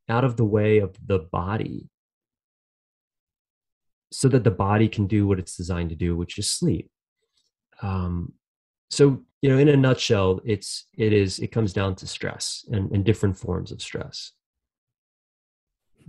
out 0.07 0.23
of 0.23 0.37
the 0.37 0.45
way 0.45 0.77
of 0.77 0.95
the 1.05 1.19
body 1.19 1.89
so 4.13 4.29
that 4.29 4.45
the 4.45 4.49
body 4.49 4.87
can 4.87 5.05
do 5.05 5.27
what 5.27 5.39
it's 5.39 5.57
designed 5.57 5.89
to 5.89 5.95
do, 5.97 6.15
which 6.15 6.39
is 6.39 6.49
sleep. 6.49 6.89
Um, 7.81 8.31
so, 8.89 9.25
you 9.41 9.49
know, 9.49 9.57
in 9.57 9.67
a 9.67 9.75
nutshell, 9.75 10.39
it's, 10.45 10.85
it 10.97 11.11
is, 11.11 11.39
it 11.39 11.51
comes 11.51 11.73
down 11.73 11.95
to 11.95 12.07
stress 12.07 12.63
and, 12.71 12.89
and 12.93 13.03
different 13.03 13.37
forms 13.37 13.73
of 13.73 13.81
stress. 13.81 14.31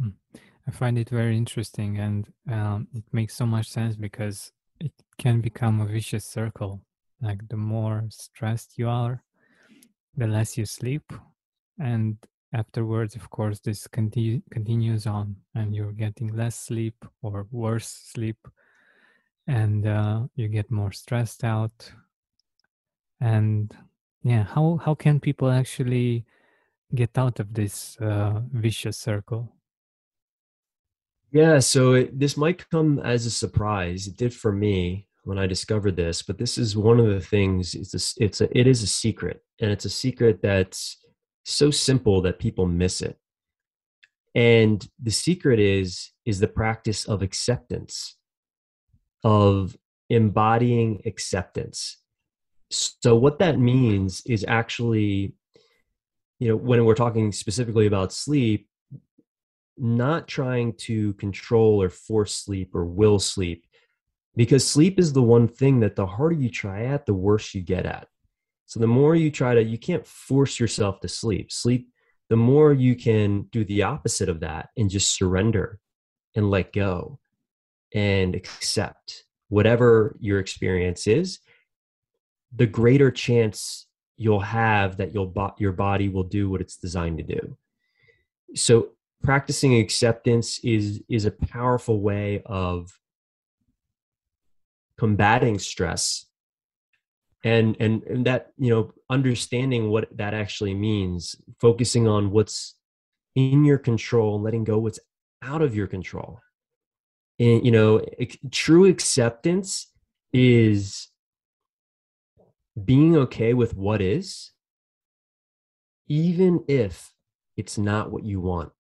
Hmm. 0.01 0.11
I 0.69 0.71
find 0.71 0.97
it 0.99 1.09
very 1.09 1.37
interesting 1.37 1.99
and 1.99 2.29
um, 2.49 2.87
it 2.95 3.03
makes 3.11 3.35
so 3.35 3.45
much 3.45 3.69
sense 3.69 3.97
because 3.97 4.53
it 4.79 4.93
can 5.19 5.41
become 5.41 5.81
a 5.81 5.87
vicious 5.87 6.25
circle 6.25 6.85
like 7.21 7.47
the 7.49 7.57
more 7.57 8.05
stressed 8.11 8.79
you 8.79 8.89
are 8.89 9.23
the 10.17 10.27
less 10.27 10.57
you 10.57 10.65
sleep 10.65 11.13
and 11.81 12.17
afterwards 12.53 13.15
of 13.15 13.29
course 13.31 13.61
this 13.61 13.87
conti- 13.87 14.43
continues 14.51 15.07
on 15.07 15.37
and 15.55 15.75
you're 15.75 15.93
getting 15.93 16.35
less 16.35 16.57
sleep 16.57 17.05
or 17.23 17.47
worse 17.51 17.89
sleep 17.89 18.49
and 19.47 19.87
uh, 19.87 20.23
you 20.35 20.49
get 20.49 20.71
more 20.71 20.93
stressed 20.93 21.45
out 21.45 21.93
and 23.21 23.77
yeah 24.23 24.45
how 24.45 24.81
how 24.85 24.95
can 24.95 25.21
people 25.21 25.51
actually 25.51 26.25
get 26.95 27.17
out 27.19 27.41
of 27.41 27.55
this 27.55 27.97
uh, 28.01 28.41
vicious 28.53 28.97
circle? 28.97 29.53
Yeah, 31.31 31.59
so 31.59 31.93
it, 31.93 32.19
this 32.19 32.37
might 32.37 32.69
come 32.71 32.99
as 33.01 33.27
a 33.27 33.31
surprise. 33.31 34.07
It 34.07 34.17
did 34.17 34.33
for 34.33 34.53
me 34.53 35.07
when 35.29 35.39
I 35.39 35.47
discovered 35.47 35.95
this, 35.95 36.23
but 36.23 36.39
this 36.39 36.57
is 36.57 36.75
one 36.75 36.99
of 36.99 37.07
the 37.07 37.21
things. 37.21 37.75
It's 37.75 37.93
a, 37.93 38.25
it's 38.25 38.41
a, 38.41 38.59
it 38.59 38.67
is 38.67 38.83
a 38.83 38.87
secret, 38.87 39.43
and 39.61 39.71
it's 39.71 39.85
a 39.85 39.91
secret 39.91 40.41
that's 40.43 41.05
so 41.45 41.71
simple 41.71 42.23
that 42.23 42.39
people 42.39 42.67
miss 42.67 43.03
it. 43.03 43.19
And 44.35 44.89
the 45.03 45.11
secret 45.11 45.61
is 45.61 46.13
is 46.25 46.41
the 46.41 46.49
practice 46.49 47.05
of 47.05 47.21
acceptance, 47.21 48.17
of 49.23 49.77
embodying 50.09 51.03
acceptance. 51.05 51.99
So 52.71 53.15
what 53.15 53.39
that 53.41 53.59
means 53.59 54.23
is 54.25 54.47
actually, 54.49 55.35
you 56.39 56.49
know, 56.49 56.57
when 56.57 56.87
we're 56.87 56.95
talking 56.95 57.33
specifically 57.33 57.87
about 57.87 58.15
sleep, 58.15 58.67
not 59.77 60.27
trying 60.27 60.73
to 60.89 61.13
control 61.15 61.83
or 61.83 61.91
force 61.91 62.35
sleep 62.35 62.75
or 62.75 62.87
will 62.87 63.19
sleep 63.19 63.67
because 64.37 64.67
sleep 64.67 64.99
is 64.99 65.13
the 65.13 65.23
one 65.23 65.49
thing 65.49 65.81
that 65.81 65.97
the 65.97 66.07
harder 66.07 66.35
you 66.35 66.51
try 66.51 66.85
at 66.85 67.07
the 67.07 67.15
worse 67.15 67.55
you 67.55 67.63
get 67.63 67.87
at. 67.87 68.09
So 68.67 68.81
the 68.81 68.87
more 68.87 69.15
you 69.17 69.31
try 69.31 69.55
to 69.55 69.63
you 69.63 69.79
can't 69.79 70.07
force 70.07 70.61
yourself 70.61 71.01
to 71.01 71.09
sleep. 71.09 71.51
Sleep 71.51 71.89
the 72.29 72.37
more 72.37 72.73
you 72.73 72.95
can 72.95 73.43
do 73.51 73.65
the 73.65 73.83
opposite 73.85 74.29
of 74.29 74.41
that 74.41 74.69
and 74.77 74.91
just 74.91 75.17
surrender 75.17 75.81
and 76.37 76.51
let 76.51 76.75
go 76.75 77.19
and 77.95 78.35
accept 78.35 79.25
whatever 79.49 80.15
your 80.21 80.39
experience 80.39 81.07
is 81.07 81.41
the 82.55 82.67
greater 82.67 83.11
chance 83.11 83.87
you'll 84.17 84.41
have 84.41 84.97
that 84.97 85.13
you'll 85.13 85.33
your 85.59 85.73
body 85.73 86.09
will 86.09 86.25
do 86.25 86.51
what 86.51 86.61
it's 86.61 86.77
designed 86.77 87.19
to 87.19 87.25
do. 87.25 87.57
So 88.55 88.91
practicing 89.23 89.79
acceptance 89.79 90.59
is 90.65 91.03
is 91.09 91.25
a 91.25 91.31
powerful 91.31 92.01
way 92.01 92.43
of 92.47 92.91
combating 94.99 95.59
stress 95.59 96.27
and 97.45 97.77
and 97.79 98.03
and 98.05 98.27
that 98.27 98.49
you 98.59 98.71
know 98.71 98.93
understanding 99.09 99.91
what 99.91 100.09
that 100.17 100.35
actually 100.35 100.75
means 100.75 101.37
focusing 101.61 102.09
on 102.09 102.31
what's 102.31 102.75
in 103.35 103.65
your 103.65 103.79
control 103.79 104.41
letting 104.41 104.65
go 104.65 104.79
what's 104.79 104.99
out 105.43 105.63
of 105.63 105.75
your 105.75 105.87
control 105.87 106.41
and 107.39 107.65
you 107.65 107.71
know 107.71 108.05
true 108.51 108.87
acceptance 108.87 109.93
is 110.33 111.09
being 112.85 113.17
okay 113.17 113.55
with 113.55 113.77
what 113.77 114.01
is 114.03 114.51
even 116.09 116.65
if 116.67 117.13
it's 117.57 117.79
not 117.79 118.11
what 118.11 118.25
you 118.25 118.41
want 118.41 118.73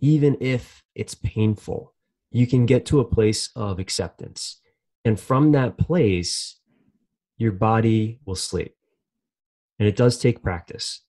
even 0.00 0.36
if 0.40 0.82
it's 0.94 1.14
painful, 1.14 1.94
you 2.30 2.46
can 2.46 2.66
get 2.66 2.86
to 2.86 3.00
a 3.00 3.04
place 3.04 3.50
of 3.56 3.78
acceptance. 3.78 4.60
And 5.04 5.18
from 5.18 5.52
that 5.52 5.78
place, 5.78 6.58
your 7.38 7.52
body 7.52 8.20
will 8.26 8.34
sleep. 8.34 8.74
And 9.78 9.88
it 9.88 9.96
does 9.96 10.18
take 10.18 10.42
practice. 10.42 11.02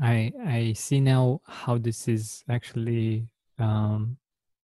I 0.00 0.32
I 0.46 0.72
see 0.74 1.00
now 1.00 1.40
how 1.44 1.76
this 1.76 2.08
is 2.08 2.44
actually 2.48 3.26
um, 3.58 4.16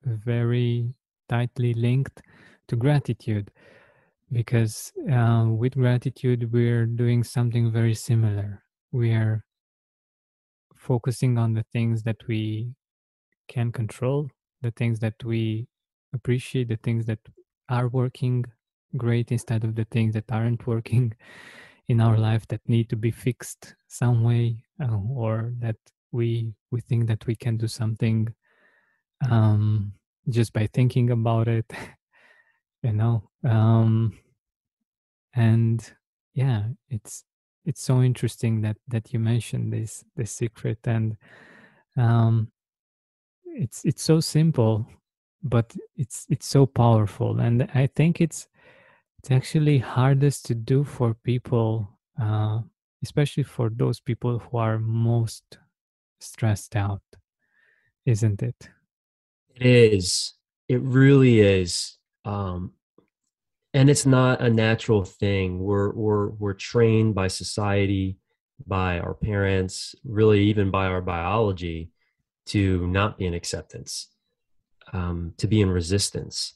very 0.05 0.95
tightly 1.29 1.75
linked 1.75 2.23
to 2.69 2.77
gratitude, 2.77 3.51
because 4.31 4.93
uh, 5.11 5.47
with 5.49 5.75
gratitude 5.75 6.53
we're 6.53 6.87
doing 6.87 7.25
something 7.25 7.73
very 7.73 7.95
similar. 7.95 8.63
We 8.93 9.13
are 9.13 9.45
focusing 10.77 11.39
on 11.39 11.55
the 11.55 11.65
things 11.73 12.03
that 12.05 12.19
we 12.29 12.75
can 13.49 13.73
control, 13.73 14.31
the 14.63 14.71
things 14.71 15.01
that 15.01 15.15
we 15.25 15.67
appreciate, 16.13 16.69
the 16.69 16.77
things 16.77 17.07
that 17.07 17.19
are 17.69 17.89
working 17.89 18.45
great 18.97 19.33
instead 19.33 19.65
of 19.65 19.75
the 19.75 19.85
things 19.87 20.15
that 20.15 20.31
aren't 20.31 20.67
working 20.67 21.13
in 21.89 22.01
our 22.01 22.17
life 22.17 22.47
that 22.49 22.61
need 22.69 22.89
to 22.89 22.97
be 22.97 23.11
fixed 23.11 23.75
some 23.89 24.23
way 24.25 24.63
uh, 24.83 24.99
or 25.11 25.53
that 25.59 25.77
we 26.13 26.53
we 26.71 26.81
think 26.81 27.07
that 27.07 27.27
we 27.27 27.35
can 27.37 27.57
do 27.57 27.69
something 27.69 28.27
um, 29.31 29.93
just 30.29 30.53
by 30.53 30.67
thinking 30.73 31.11
about 31.11 31.49
it 31.49 31.71
you 32.83 32.93
know? 32.93 33.29
Um, 33.45 34.17
and 35.35 35.93
yeah 36.35 36.65
it's 36.89 37.25
it's 37.65 37.83
so 37.83 38.03
interesting 38.03 38.61
that 38.63 38.77
that 38.89 39.13
you 39.13 39.19
mentioned 39.19 39.73
this 39.73 40.05
this 40.17 40.33
secret 40.33 40.79
and 40.85 41.17
um 41.97 42.51
it's 43.45 43.85
it's 43.85 44.03
so 44.03 44.21
simple 44.21 44.87
but 45.49 45.75
it's 45.97 46.27
it's 46.29 46.47
so 46.47 46.67
powerful 46.67 47.41
and 47.41 47.69
i 47.75 47.87
think 47.87 48.21
it's 48.21 48.49
it's 49.19 49.31
actually 49.31 49.79
hardest 49.79 50.47
to 50.47 50.55
do 50.55 50.85
for 50.85 51.15
people 51.15 51.89
uh 52.21 52.61
especially 53.03 53.43
for 53.43 53.71
those 53.71 54.01
people 54.01 54.39
who 54.39 54.59
are 54.59 54.79
most 54.79 55.59
stressed 56.21 56.77
out 56.77 57.03
isn't 58.07 58.43
it? 58.43 58.71
It 59.57 59.67
is. 59.67 60.35
It 60.69 60.81
really 60.81 61.41
is. 61.41 61.99
Um 62.25 62.73
and 63.75 63.91
it's 63.91 64.07
not 64.07 64.41
a 64.41 64.49
natural 64.49 65.05
thing. 65.05 65.59
We're 65.59 65.93
we're 65.93 66.29
we're 66.31 66.55
trained 66.55 67.15
by 67.15 67.29
society 67.29 68.17
by 68.67 69.01
our 69.01 69.13
parents 69.13 69.95
really 70.03 70.45
even 70.45 70.71
by 70.71 70.87
our 70.87 71.03
biology 71.03 71.91
to 72.47 72.87
not 72.87 73.19
be 73.19 73.27
in 73.27 73.35
acceptance 73.35 74.09
um, 74.93 75.35
to 75.39 75.47
be 75.47 75.61
in 75.61 75.71
resistance. 75.71 76.55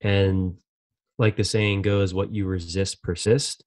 And 0.00 0.58
like 1.18 1.36
the 1.36 1.44
saying 1.44 1.82
goes 1.82 2.12
what 2.12 2.32
you 2.32 2.46
resist 2.46 3.02
persist 3.02 3.64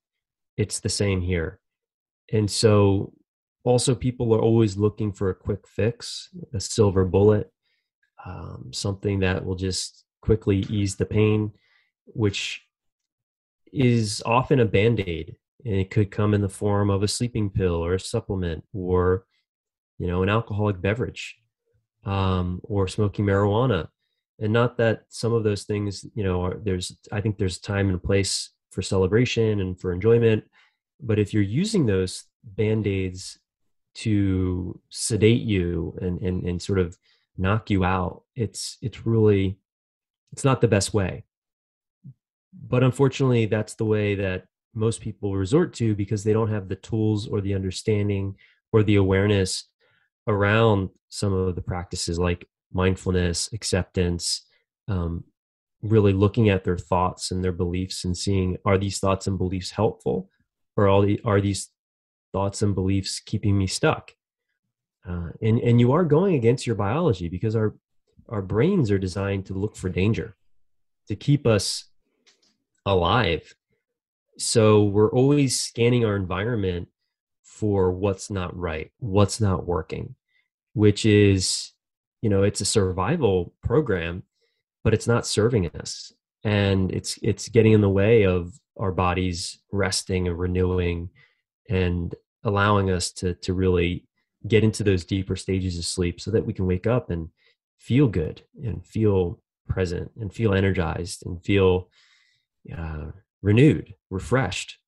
it's 0.57 0.79
the 0.79 0.89
same 0.89 1.21
here. 1.21 1.59
And 2.31 2.49
so 2.49 3.13
also 3.63 3.95
people 3.95 4.33
are 4.33 4.41
always 4.41 4.77
looking 4.77 5.11
for 5.11 5.29
a 5.29 5.35
quick 5.35 5.67
fix 5.67 6.29
a 6.53 6.59
silver 6.59 7.03
bullet 7.03 7.51
um, 8.25 8.71
something 8.71 9.19
that 9.19 9.43
will 9.43 9.55
just 9.55 10.05
quickly 10.21 10.59
ease 10.69 10.95
the 10.95 11.05
pain 11.05 11.51
which 12.05 12.61
is 13.73 14.21
often 14.25 14.59
a 14.59 14.65
band-aid. 14.65 15.35
And 15.65 15.75
it 15.75 15.89
could 15.89 16.11
come 16.11 16.35
in 16.35 16.41
the 16.41 16.49
form 16.49 16.91
of 16.91 17.01
a 17.01 17.07
sleeping 17.07 17.49
pill 17.49 17.83
or 17.83 17.95
a 17.95 17.99
supplement 17.99 18.63
or 18.73 19.25
you 19.97 20.07
know 20.07 20.23
an 20.23 20.29
alcoholic 20.29 20.81
beverage 20.81 21.35
um, 22.05 22.61
or 22.63 22.87
smoking 22.87 23.25
marijuana 23.25 23.87
and 24.39 24.52
not 24.52 24.78
that 24.78 25.04
some 25.10 25.34
of 25.34 25.43
those 25.43 25.63
things 25.63 26.06
you 26.13 26.24
know 26.24 26.43
are, 26.43 26.60
there's 26.63 26.98
i 27.12 27.21
think 27.21 27.38
there's 27.38 27.60
time 27.60 27.89
and 27.89 28.04
place 28.04 28.52
for 28.71 28.82
celebration 28.82 29.62
and 29.62 29.80
for 29.80 29.91
enjoyment 29.91 30.43
but 31.02 31.19
if 31.19 31.34
you're 31.34 31.43
using 31.43 31.86
those 31.86 32.26
band-aids 32.43 33.39
to 33.95 34.80
sedate 34.89 35.41
you 35.41 35.98
and, 36.02 36.21
and 36.21 36.43
and 36.43 36.62
sort 36.62 36.80
of 36.80 36.98
knock 37.38 37.69
you 37.69 37.84
out 37.84 38.24
it's 38.36 38.78
it's 38.82 39.06
really 39.06 39.58
it's 40.36 40.43
not 40.43 40.60
the 40.60 40.67
best 40.67 40.93
way. 40.93 41.24
But 42.67 42.84
unfortunately 42.84 43.45
that's 43.45 43.76
the 43.76 43.86
way 43.86 44.15
that 44.15 44.48
most 44.74 45.00
people 45.00 45.34
resort 45.34 45.74
to 45.76 45.95
because 45.95 46.26
they 46.26 46.34
don't 46.34 46.52
have 46.52 46.67
the 46.67 46.76
tools 46.76 47.26
or 47.26 47.39
the 47.39 47.54
understanding 47.54 48.36
or 48.74 48.84
the 48.84 48.98
awareness 48.98 49.69
around 50.28 50.89
some 51.08 51.32
of 51.32 51.56
the 51.56 51.62
practices 51.62 52.19
like 52.19 52.50
mindfulness 52.73 53.49
acceptance 53.54 54.45
um, 54.88 55.23
really 55.82 56.13
looking 56.13 56.49
at 56.49 56.63
their 56.63 56.78
thoughts 56.78 57.32
and 57.32 57.43
their 57.43 57.51
beliefs 57.51 58.06
and 58.06 58.17
seeing 58.17 58.58
are 58.65 58.78
these 58.78 58.99
thoughts 58.99 59.28
and 59.28 59.38
beliefs 59.38 59.71
helpful 59.71 60.30
or 60.78 60.89
are, 60.89 61.06
the, 61.06 61.21
are 61.23 61.41
these 61.41 61.69
thoughts 62.34 62.62
and 62.62 62.75
beliefs 62.75 63.19
keeping 63.19 63.58
me 63.58 63.67
stuck 63.67 64.13
uh, 65.08 65.30
and 65.41 65.60
and 65.60 65.80
you 65.80 65.91
are 65.91 66.04
going 66.04 66.36
against 66.36 66.65
your 66.65 66.75
biology 66.75 67.30
because 67.30 67.56
our 67.56 67.75
our 68.30 68.41
brains 68.41 68.89
are 68.89 68.97
designed 68.97 69.45
to 69.45 69.54
look 69.54 69.75
for 69.75 69.89
danger 69.89 70.36
to 71.08 71.15
keep 71.15 71.45
us 71.45 71.86
alive. 72.86 73.56
So 74.38 74.84
we're 74.84 75.12
always 75.12 75.60
scanning 75.60 76.06
our 76.06 76.15
environment 76.15 76.89
for 77.43 77.91
what's 77.91 78.30
not 78.30 78.58
right, 78.58 78.91
what's 78.99 79.39
not 79.39 79.65
working, 79.65 80.15
which 80.73 81.06
is, 81.06 81.71
you 82.25 82.29
know, 82.29 82.41
it's 82.41 82.59
a 82.59 82.65
survival 82.65 83.53
program, 83.61 84.23
but 84.83 84.95
it's 84.95 85.05
not 85.05 85.27
serving 85.27 85.69
us. 85.79 86.11
And 86.43 86.91
it's 86.91 87.19
it's 87.21 87.49
getting 87.49 87.73
in 87.73 87.81
the 87.81 87.97
way 88.01 88.23
of 88.23 88.59
our 88.77 88.91
bodies 88.91 89.59
resting 89.71 90.27
and 90.27 90.39
renewing 90.39 91.11
and 91.69 92.15
allowing 92.43 92.89
us 92.89 93.11
to 93.19 93.35
to 93.45 93.53
really 93.53 94.07
get 94.47 94.63
into 94.63 94.83
those 94.83 95.05
deeper 95.05 95.35
stages 95.35 95.77
of 95.77 95.85
sleep 95.85 96.19
so 96.19 96.31
that 96.31 96.47
we 96.47 96.53
can 96.53 96.65
wake 96.65 96.88
up 96.88 97.11
and 97.11 97.29
feel 97.77 98.07
good 98.07 98.41
and 98.63 98.83
feel 98.83 99.39
present 99.69 100.09
and 100.19 100.33
feel 100.33 100.55
energized 100.55 101.27
and 101.27 101.45
feel 101.45 101.91
uh, 102.75 103.11
renewed, 103.43 103.93
refreshed, 104.09 104.79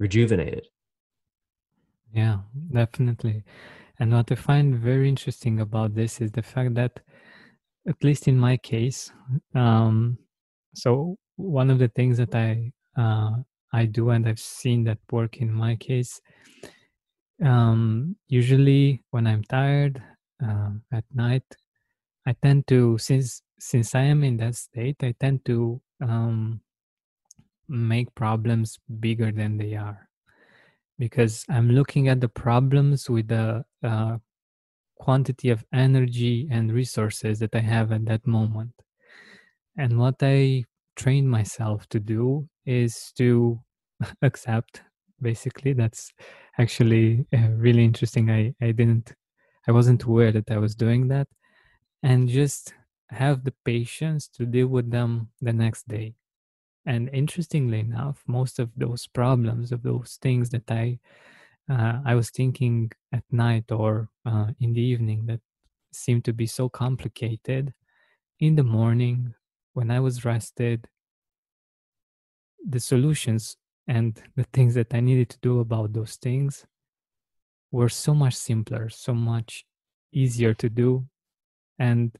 rejuvenated. 0.00 0.66
Yeah, 2.12 2.38
definitely. 2.72 3.44
And 4.00 4.12
what 4.12 4.30
I 4.30 4.36
find 4.36 4.76
very 4.76 5.08
interesting 5.08 5.60
about 5.60 5.94
this 5.94 6.20
is 6.20 6.30
the 6.30 6.42
fact 6.42 6.74
that, 6.74 7.00
at 7.88 8.02
least 8.04 8.28
in 8.28 8.38
my 8.38 8.56
case, 8.56 9.12
um, 9.54 10.18
so 10.74 11.16
one 11.36 11.70
of 11.70 11.78
the 11.78 11.88
things 11.88 12.18
that 12.18 12.34
I 12.34 12.72
uh, 12.96 13.30
I 13.72 13.86
do 13.86 14.10
and 14.10 14.26
I've 14.26 14.40
seen 14.40 14.84
that 14.84 14.98
work 15.10 15.38
in 15.38 15.52
my 15.52 15.76
case, 15.76 16.20
um, 17.44 18.16
usually 18.28 19.02
when 19.10 19.26
I'm 19.26 19.42
tired 19.44 20.02
uh, 20.44 20.70
at 20.92 21.04
night, 21.14 21.44
I 22.26 22.34
tend 22.42 22.66
to 22.68 22.98
since 22.98 23.42
since 23.58 23.94
I 23.94 24.02
am 24.02 24.22
in 24.22 24.36
that 24.38 24.54
state, 24.54 24.96
I 25.02 25.14
tend 25.18 25.44
to 25.46 25.80
um, 26.00 26.60
make 27.68 28.14
problems 28.14 28.78
bigger 29.00 29.32
than 29.32 29.58
they 29.58 29.74
are 29.74 30.07
because 30.98 31.44
I'm 31.48 31.70
looking 31.70 32.08
at 32.08 32.20
the 32.20 32.28
problems 32.28 33.08
with 33.08 33.28
the 33.28 33.64
uh, 33.82 34.18
quantity 34.96 35.50
of 35.50 35.64
energy 35.72 36.48
and 36.50 36.72
resources 36.72 37.38
that 37.40 37.54
I 37.54 37.60
have 37.60 37.92
at 37.92 38.06
that 38.06 38.26
moment. 38.26 38.72
And 39.76 39.98
what 39.98 40.16
I 40.22 40.64
train 40.96 41.28
myself 41.28 41.88
to 41.90 42.00
do 42.00 42.48
is 42.66 43.12
to 43.16 43.60
accept, 44.22 44.82
basically. 45.20 45.72
That's 45.72 46.12
actually 46.58 47.26
really 47.32 47.84
interesting. 47.84 48.30
I, 48.30 48.54
I 48.60 48.72
didn't, 48.72 49.14
I 49.66 49.72
wasn't 49.72 50.02
aware 50.04 50.32
that 50.32 50.50
I 50.50 50.58
was 50.58 50.74
doing 50.74 51.08
that. 51.08 51.28
And 52.02 52.28
just 52.28 52.74
have 53.10 53.44
the 53.44 53.54
patience 53.64 54.28
to 54.28 54.46
deal 54.46 54.68
with 54.68 54.90
them 54.90 55.30
the 55.40 55.52
next 55.52 55.88
day. 55.88 56.14
And 56.88 57.10
interestingly 57.12 57.80
enough, 57.80 58.24
most 58.26 58.58
of 58.58 58.70
those 58.74 59.06
problems, 59.06 59.72
of 59.72 59.82
those 59.82 60.18
things 60.22 60.48
that 60.50 60.70
I 60.70 60.98
uh, 61.70 62.00
I 62.02 62.14
was 62.14 62.30
thinking 62.30 62.90
at 63.12 63.24
night 63.30 63.70
or 63.70 64.08
uh, 64.24 64.46
in 64.58 64.72
the 64.72 64.80
evening 64.80 65.26
that 65.26 65.40
seemed 65.92 66.24
to 66.24 66.32
be 66.32 66.46
so 66.46 66.70
complicated. 66.70 67.74
In 68.40 68.56
the 68.56 68.64
morning, 68.64 69.34
when 69.74 69.90
I 69.90 70.00
was 70.00 70.24
rested, 70.24 70.88
the 72.66 72.80
solutions 72.80 73.58
and 73.86 74.18
the 74.34 74.46
things 74.54 74.72
that 74.72 74.94
I 74.94 75.00
needed 75.00 75.28
to 75.28 75.38
do 75.42 75.60
about 75.60 75.92
those 75.92 76.16
things 76.16 76.64
were 77.70 77.90
so 77.90 78.14
much 78.14 78.34
simpler, 78.34 78.88
so 78.88 79.12
much 79.12 79.66
easier 80.10 80.54
to 80.54 80.70
do. 80.70 81.06
And 81.78 82.16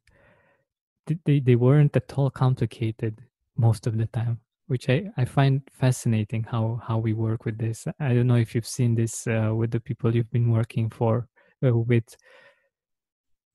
they, 1.24 1.40
they 1.40 1.56
weren't 1.56 1.96
at 1.96 2.12
all 2.18 2.28
complicated 2.28 3.22
most 3.56 3.86
of 3.86 3.96
the 3.96 4.06
time 4.08 4.40
which 4.68 4.88
I, 4.88 5.10
I 5.16 5.24
find 5.24 5.62
fascinating 5.72 6.44
how 6.44 6.80
how 6.86 6.98
we 6.98 7.14
work 7.14 7.44
with 7.44 7.58
this. 7.58 7.86
I 7.98 8.14
don't 8.14 8.26
know 8.26 8.36
if 8.36 8.54
you've 8.54 8.66
seen 8.66 8.94
this 8.94 9.26
uh, 9.26 9.52
with 9.54 9.70
the 9.70 9.80
people 9.80 10.14
you've 10.14 10.30
been 10.30 10.52
working 10.52 10.88
for 10.90 11.26
uh, 11.66 11.76
with. 11.76 12.16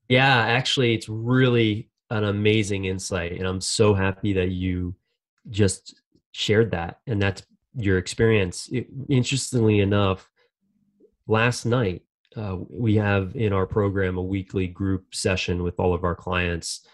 Yeah, 0.08 0.36
actually, 0.36 0.94
it's 0.94 1.08
really 1.08 1.88
an 2.10 2.24
amazing 2.24 2.84
insight, 2.84 3.32
and 3.32 3.46
I'm 3.46 3.60
so 3.60 3.94
happy 3.94 4.34
that 4.34 4.50
you 4.50 4.94
just 5.48 6.02
shared 6.32 6.72
that, 6.72 6.98
and 7.06 7.22
that's 7.22 7.42
your 7.76 7.98
experience. 7.98 8.68
It, 8.72 8.88
interestingly 9.08 9.80
enough, 9.80 10.28
last 11.26 11.64
night 11.64 12.02
uh, 12.36 12.56
we 12.68 12.96
have 12.96 13.36
in 13.36 13.52
our 13.52 13.66
program 13.66 14.18
a 14.18 14.22
weekly 14.22 14.66
group 14.66 15.14
session 15.14 15.62
with 15.62 15.78
all 15.78 15.94
of 15.94 16.02
our 16.02 16.16
clients, 16.16 16.86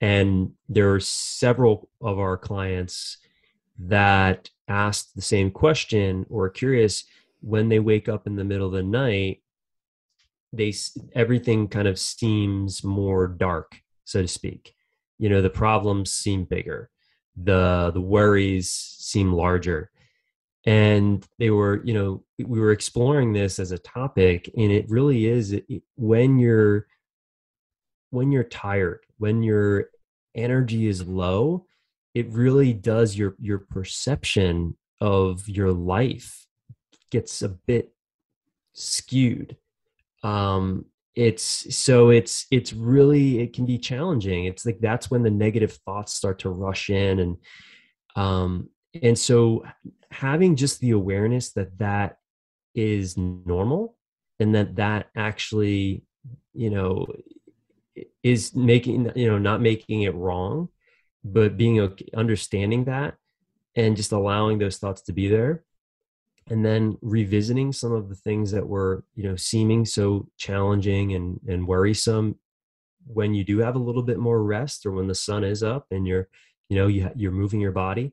and 0.00 0.50
there 0.68 0.92
are 0.92 1.00
several 1.00 1.88
of 2.00 2.18
our 2.18 2.36
clients 2.36 3.18
that 3.86 4.50
asked 4.68 5.14
the 5.14 5.22
same 5.22 5.50
question 5.50 6.26
or 6.28 6.48
curious 6.48 7.04
when 7.40 7.68
they 7.68 7.78
wake 7.78 8.08
up 8.08 8.26
in 8.26 8.36
the 8.36 8.44
middle 8.44 8.66
of 8.66 8.72
the 8.72 8.82
night 8.82 9.42
they 10.52 10.74
everything 11.14 11.68
kind 11.68 11.86
of 11.86 11.98
seems 11.98 12.82
more 12.82 13.28
dark 13.28 13.80
so 14.10 14.22
to 14.22 14.28
speak. 14.28 14.74
You 15.18 15.28
know 15.28 15.40
the 15.40 15.50
problems 15.50 16.12
seem 16.12 16.44
bigger. 16.44 16.90
The 17.36 17.90
the 17.94 18.00
worries 18.00 18.70
seem 18.70 19.32
larger. 19.32 19.90
And 20.66 21.24
they 21.38 21.50
were 21.50 21.80
you 21.84 21.94
know 21.94 22.24
we 22.38 22.60
were 22.60 22.72
exploring 22.72 23.32
this 23.32 23.58
as 23.58 23.72
a 23.72 23.78
topic 23.78 24.50
and 24.56 24.70
it 24.72 24.90
really 24.90 25.26
is 25.26 25.58
when 25.96 26.38
you're 26.38 26.86
when 28.10 28.32
you're 28.32 28.44
tired 28.44 29.00
when 29.18 29.42
your 29.42 29.90
energy 30.34 30.86
is 30.86 31.06
low 31.06 31.64
it 32.14 32.30
really 32.30 32.72
does 32.72 33.16
your 33.16 33.36
your 33.38 33.58
perception 33.58 34.76
of 35.00 35.48
your 35.48 35.72
life 35.72 36.46
gets 37.10 37.42
a 37.42 37.48
bit 37.48 37.92
skewed. 38.72 39.56
Um 40.22 40.86
it's 41.16 41.74
so 41.74 42.10
it's 42.10 42.46
it's 42.50 42.72
really 42.72 43.40
it 43.40 43.52
can 43.52 43.66
be 43.66 43.78
challenging. 43.78 44.44
It's 44.44 44.64
like 44.64 44.78
that's 44.80 45.10
when 45.10 45.22
the 45.22 45.30
negative 45.30 45.72
thoughts 45.84 46.14
start 46.14 46.40
to 46.40 46.50
rush 46.50 46.90
in 46.90 47.18
and 47.18 47.36
um 48.16 48.68
and 49.02 49.18
so 49.18 49.64
having 50.10 50.56
just 50.56 50.80
the 50.80 50.90
awareness 50.90 51.52
that 51.52 51.78
that 51.78 52.16
is 52.74 53.16
normal 53.16 53.96
and 54.38 54.54
that 54.54 54.76
that 54.76 55.06
actually 55.16 56.02
you 56.52 56.70
know 56.70 57.06
is 58.22 58.54
making 58.54 59.10
you 59.14 59.28
know 59.28 59.38
not 59.38 59.60
making 59.60 60.02
it 60.02 60.14
wrong 60.14 60.68
but 61.24 61.56
being 61.56 61.80
okay, 61.80 62.08
understanding 62.14 62.84
that 62.84 63.14
and 63.76 63.96
just 63.96 64.12
allowing 64.12 64.58
those 64.58 64.78
thoughts 64.78 65.02
to 65.02 65.12
be 65.12 65.28
there. 65.28 65.64
And 66.48 66.64
then 66.64 66.98
revisiting 67.00 67.72
some 67.72 67.92
of 67.92 68.08
the 68.08 68.14
things 68.14 68.50
that 68.50 68.66
were 68.66 69.04
you 69.14 69.24
know 69.24 69.36
seeming 69.36 69.84
so 69.84 70.26
challenging 70.36 71.14
and 71.14 71.38
and 71.46 71.66
worrisome. 71.66 72.38
When 73.06 73.34
you 73.34 73.44
do 73.44 73.58
have 73.58 73.76
a 73.76 73.80
little 73.80 74.02
bit 74.02 74.18
more 74.18 74.42
rest 74.42 74.84
or 74.84 74.92
when 74.92 75.06
the 75.06 75.14
sun 75.14 75.44
is 75.44 75.62
up 75.62 75.86
and 75.90 76.06
you're 76.06 76.28
you 76.68 76.76
know 76.76 76.86
you, 76.86 77.10
you're 77.14 77.32
moving 77.32 77.60
your 77.60 77.72
body 77.72 78.12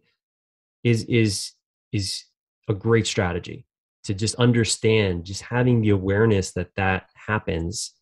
is 0.84 1.04
is 1.06 1.54
is 1.92 2.26
a 2.68 2.74
great 2.74 3.08
strategy 3.08 3.66
to 4.04 4.14
just 4.14 4.36
understand 4.36 5.26
just 5.26 5.42
having 5.42 5.82
the 5.82 5.90
awareness 5.90 6.52
that 6.52 6.74
that 6.76 7.10
happens 7.28 7.94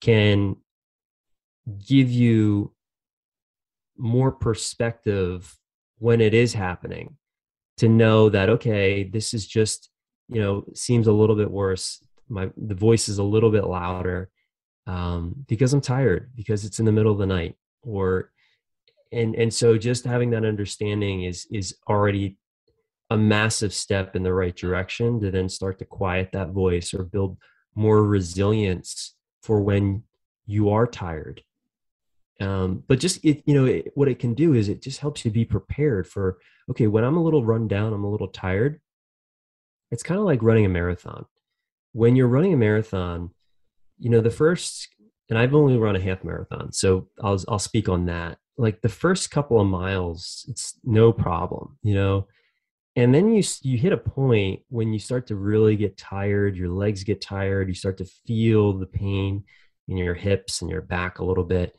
can 0.00 0.56
give 1.86 2.10
you 2.10 2.73
more 3.96 4.32
perspective 4.32 5.56
when 5.98 6.20
it 6.20 6.34
is 6.34 6.52
happening 6.52 7.16
to 7.76 7.88
know 7.88 8.28
that 8.28 8.48
okay 8.48 9.04
this 9.04 9.34
is 9.34 9.46
just 9.46 9.90
you 10.28 10.40
know 10.40 10.64
seems 10.74 11.06
a 11.06 11.12
little 11.12 11.36
bit 11.36 11.50
worse. 11.50 12.04
My 12.28 12.50
the 12.56 12.74
voice 12.74 13.08
is 13.08 13.18
a 13.18 13.24
little 13.24 13.50
bit 13.50 13.64
louder 13.64 14.30
um, 14.86 15.34
because 15.46 15.72
i'm 15.72 15.80
tired 15.80 16.30
because 16.34 16.64
it's 16.64 16.78
in 16.78 16.84
the 16.84 16.92
middle 16.92 17.12
of 17.12 17.18
the 17.18 17.26
night 17.26 17.54
or 17.82 18.30
and 19.12 19.34
and 19.34 19.52
so 19.52 19.78
just 19.78 20.04
having 20.04 20.30
that 20.30 20.44
understanding 20.44 21.24
is 21.24 21.46
is 21.50 21.76
already 21.88 22.36
a 23.10 23.16
massive 23.16 23.72
step 23.72 24.16
in 24.16 24.22
the 24.22 24.32
right 24.32 24.56
direction 24.56 25.20
to 25.20 25.30
then 25.30 25.48
start 25.48 25.78
to 25.78 25.84
quiet 25.84 26.30
that 26.32 26.50
voice 26.50 26.94
or 26.94 27.04
build 27.04 27.36
more 27.74 28.02
resilience 28.04 29.14
for 29.42 29.60
when 29.60 30.02
you 30.46 30.70
are 30.70 30.86
tired 30.86 31.42
um, 32.40 32.82
but 32.88 32.98
just 32.98 33.24
it, 33.24 33.42
you 33.46 33.54
know 33.54 33.64
it, 33.64 33.92
what 33.94 34.08
it 34.08 34.18
can 34.18 34.34
do 34.34 34.54
is 34.54 34.68
it 34.68 34.82
just 34.82 35.00
helps 35.00 35.24
you 35.24 35.30
be 35.30 35.44
prepared 35.44 36.06
for 36.06 36.38
okay 36.70 36.86
when 36.86 37.04
i'm 37.04 37.16
a 37.16 37.22
little 37.22 37.44
run 37.44 37.68
down 37.68 37.92
i'm 37.92 38.04
a 38.04 38.10
little 38.10 38.28
tired 38.28 38.80
it's 39.94 40.02
kind 40.02 40.18
of 40.18 40.26
like 40.26 40.42
running 40.42 40.66
a 40.66 40.68
marathon. 40.68 41.24
When 41.92 42.16
you're 42.16 42.26
running 42.26 42.52
a 42.52 42.56
marathon 42.56 43.30
you 44.00 44.10
know 44.10 44.20
the 44.20 44.28
first 44.28 44.88
and 45.30 45.38
i've 45.38 45.54
only 45.54 45.76
run 45.76 45.94
a 45.94 46.00
half 46.00 46.24
marathon 46.24 46.72
so 46.72 47.06
i'll 47.22 47.40
i'll 47.48 47.60
speak 47.60 47.88
on 47.88 48.06
that. 48.06 48.38
Like 48.58 48.82
the 48.82 48.88
first 48.88 49.30
couple 49.30 49.60
of 49.60 49.68
miles 49.68 50.44
it's 50.48 50.78
no 50.82 51.12
problem 51.12 51.78
you 51.82 51.94
know? 51.94 52.26
And 52.96 53.14
then 53.14 53.32
you 53.32 53.42
you 53.62 53.78
hit 53.78 53.92
a 53.92 53.96
point 53.96 54.60
when 54.68 54.92
you 54.92 54.98
start 54.98 55.28
to 55.28 55.36
really 55.36 55.76
get 55.76 55.96
tired 55.96 56.56
your 56.56 56.70
legs 56.70 57.04
get 57.04 57.20
tired 57.20 57.68
you 57.68 57.74
start 57.74 57.98
to 57.98 58.10
feel 58.26 58.72
the 58.72 58.86
pain 58.86 59.44
in 59.86 59.96
your 59.96 60.14
hips 60.14 60.60
and 60.60 60.70
your 60.70 60.82
back 60.82 61.20
a 61.20 61.24
little 61.24 61.44
bit 61.44 61.76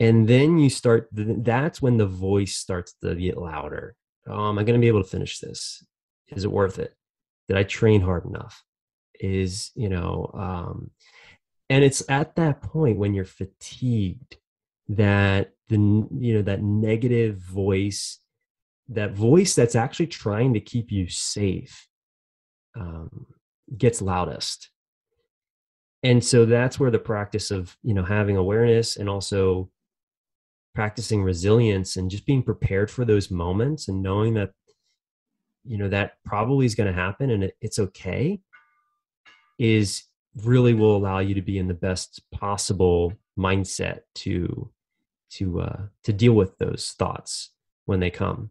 and 0.00 0.28
then 0.28 0.58
you 0.58 0.70
start 0.70 1.08
that's 1.12 1.82
when 1.82 1.96
the 1.96 2.06
voice 2.06 2.56
starts 2.56 2.94
to 3.02 3.14
get 3.14 3.38
louder. 3.38 3.94
Oh, 4.26 4.48
am 4.48 4.58
i 4.58 4.62
going 4.62 4.78
to 4.78 4.84
be 4.84 4.88
able 4.88 5.02
to 5.02 5.08
finish 5.08 5.38
this. 5.40 5.84
Is 6.28 6.44
it 6.44 6.52
worth 6.52 6.78
it? 6.78 6.94
Did 7.48 7.56
i 7.56 7.62
train 7.62 8.00
hard 8.00 8.24
enough? 8.26 8.62
Is 9.20 9.70
you 9.74 9.88
know 9.88 10.30
um 10.34 10.90
and 11.70 11.84
it's 11.84 12.02
at 12.08 12.36
that 12.36 12.62
point 12.62 12.98
when 12.98 13.14
you're 13.14 13.24
fatigued 13.24 14.36
that 14.88 15.52
the 15.68 15.76
you 15.76 16.34
know 16.34 16.42
that 16.42 16.62
negative 16.62 17.36
voice 17.36 18.20
that 18.88 19.12
voice 19.12 19.54
that's 19.54 19.76
actually 19.76 20.06
trying 20.06 20.54
to 20.54 20.60
keep 20.60 20.90
you 20.90 21.08
safe 21.08 21.88
um, 22.74 23.26
gets 23.76 24.00
loudest. 24.00 24.70
And 26.02 26.24
so 26.24 26.46
that's 26.46 26.80
where 26.80 26.90
the 26.90 26.98
practice 26.98 27.50
of 27.50 27.76
you 27.82 27.92
know 27.92 28.04
having 28.04 28.36
awareness 28.36 28.96
and 28.96 29.08
also 29.08 29.70
practicing 30.78 31.24
resilience 31.24 31.96
and 31.96 32.08
just 32.08 32.24
being 32.24 32.40
prepared 32.40 32.88
for 32.88 33.04
those 33.04 33.32
moments 33.32 33.88
and 33.88 34.00
knowing 34.00 34.34
that 34.34 34.52
you 35.64 35.76
know 35.76 35.88
that 35.88 36.12
probably 36.24 36.64
is 36.66 36.76
going 36.76 36.86
to 36.86 36.92
happen 36.92 37.30
and 37.30 37.42
it, 37.42 37.56
it's 37.60 37.80
okay 37.80 38.38
is 39.58 40.04
really 40.44 40.74
will 40.74 40.96
allow 40.96 41.18
you 41.18 41.34
to 41.34 41.42
be 41.42 41.58
in 41.58 41.66
the 41.66 41.74
best 41.74 42.22
possible 42.30 43.12
mindset 43.36 44.02
to 44.14 44.70
to 45.30 45.62
uh, 45.62 45.80
to 46.04 46.12
deal 46.12 46.34
with 46.34 46.56
those 46.58 46.94
thoughts 46.96 47.50
when 47.86 47.98
they 47.98 48.10
come. 48.10 48.50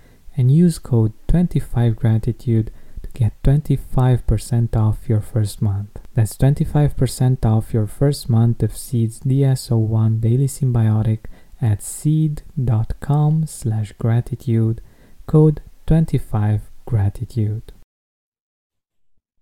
and 0.35 0.51
use 0.51 0.79
code 0.79 1.13
25gratitude 1.27 2.69
to 3.03 3.09
get 3.13 3.41
25% 3.43 4.75
off 4.75 5.09
your 5.09 5.21
first 5.21 5.61
month. 5.61 5.99
That's 6.13 6.37
25% 6.37 7.45
off 7.45 7.73
your 7.73 7.87
first 7.87 8.29
month 8.29 8.63
of 8.63 8.75
Seed's 8.75 9.19
DS01 9.21 10.21
Daily 10.21 10.47
Synbiotic 10.47 11.25
at 11.61 11.81
seed.com 11.81 13.45
slash 13.45 13.91
gratitude, 13.93 14.81
code 15.27 15.61
25gratitude. 15.87 17.61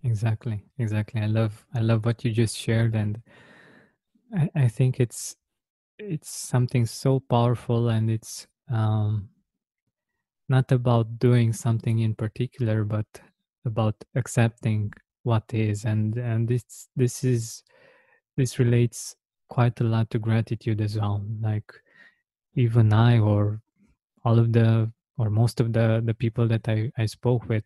Exactly, 0.03 0.63
exactly. 0.77 1.21
I 1.21 1.25
love 1.25 1.65
I 1.73 1.79
love 1.79 2.05
what 2.05 2.23
you 2.23 2.31
just 2.31 2.57
shared 2.57 2.95
and 2.95 3.21
I, 4.35 4.49
I 4.55 4.67
think 4.69 4.99
it's 4.99 5.35
it's 5.97 6.29
something 6.29 6.85
so 6.85 7.19
powerful 7.19 7.89
and 7.89 8.09
it's 8.09 8.47
um 8.71 9.29
not 10.49 10.71
about 10.71 11.19
doing 11.19 11.53
something 11.53 11.99
in 11.99 12.15
particular 12.15 12.83
but 12.83 13.05
about 13.65 13.95
accepting 14.15 14.91
what 15.23 15.43
is. 15.53 15.85
And 15.85 16.17
and 16.17 16.47
this 16.47 16.89
this 16.95 17.23
is 17.23 17.63
this 18.37 18.59
relates 18.59 19.15
quite 19.49 19.79
a 19.81 19.83
lot 19.83 20.09
to 20.11 20.19
gratitude 20.19 20.81
as 20.81 20.97
well. 20.97 21.23
Like 21.41 21.71
even 22.55 22.93
i 22.93 23.19
or 23.19 23.61
all 24.25 24.39
of 24.39 24.53
the 24.53 24.91
or 25.17 25.29
most 25.29 25.59
of 25.61 25.73
the 25.73 26.01
the 26.05 26.13
people 26.13 26.47
that 26.47 26.67
i 26.69 26.91
i 26.97 27.05
spoke 27.05 27.47
with 27.49 27.63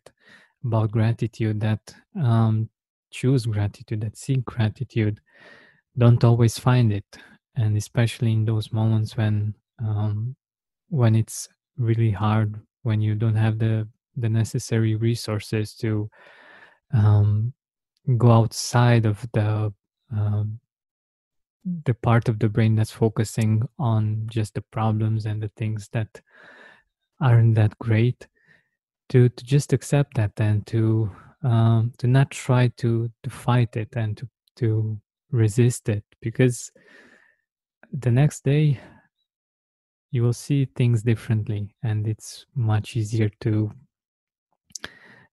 about 0.64 0.90
gratitude 0.92 1.60
that 1.60 1.94
um 2.20 2.68
choose 3.10 3.46
gratitude 3.46 4.00
that 4.00 4.16
seek 4.16 4.44
gratitude 4.44 5.20
don't 5.98 6.24
always 6.24 6.58
find 6.58 6.92
it. 6.92 7.06
And 7.56 7.76
especially 7.76 8.32
in 8.32 8.44
those 8.44 8.72
moments 8.72 9.16
when 9.16 9.54
um 9.78 10.36
when 10.90 11.14
it's 11.14 11.48
really 11.78 12.10
hard 12.10 12.60
when 12.84 13.00
you 13.00 13.14
don't 13.14 13.36
have 13.36 13.58
the 13.58 13.88
the 14.16 14.28
necessary 14.28 14.94
resources 14.94 15.74
to 15.74 16.08
um, 16.92 17.52
go 18.16 18.30
outside 18.30 19.06
of 19.06 19.26
the 19.32 19.72
um, 20.12 20.60
the 21.84 21.94
part 21.94 22.28
of 22.28 22.38
the 22.38 22.48
brain 22.48 22.76
that's 22.76 22.92
focusing 22.92 23.66
on 23.78 24.26
just 24.26 24.54
the 24.54 24.60
problems 24.60 25.26
and 25.26 25.42
the 25.42 25.50
things 25.56 25.88
that 25.92 26.20
aren't 27.20 27.54
that 27.54 27.76
great 27.78 28.28
to 29.08 29.28
to 29.30 29.44
just 29.44 29.72
accept 29.72 30.14
that 30.14 30.32
and 30.38 30.66
to 30.66 31.10
um, 31.42 31.92
to 31.98 32.06
not 32.06 32.30
try 32.30 32.68
to 32.76 33.10
to 33.22 33.30
fight 33.30 33.76
it 33.76 33.88
and 33.96 34.16
to 34.16 34.28
to 34.56 35.00
resist 35.30 35.88
it. 35.88 36.04
Because 36.20 36.70
the 37.92 38.10
next 38.10 38.44
day 38.44 38.80
you 40.14 40.22
will 40.22 40.32
see 40.32 40.64
things 40.76 41.02
differently 41.02 41.74
and 41.82 42.06
it's 42.06 42.46
much 42.54 42.96
easier 42.96 43.28
to 43.40 43.68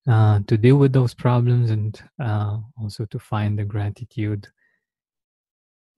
uh, 0.08 0.40
to 0.48 0.58
deal 0.58 0.78
with 0.78 0.92
those 0.92 1.14
problems 1.14 1.70
and 1.70 2.02
uh, 2.20 2.58
also 2.82 3.06
to 3.06 3.20
find 3.20 3.60
the 3.60 3.64
gratitude 3.64 4.48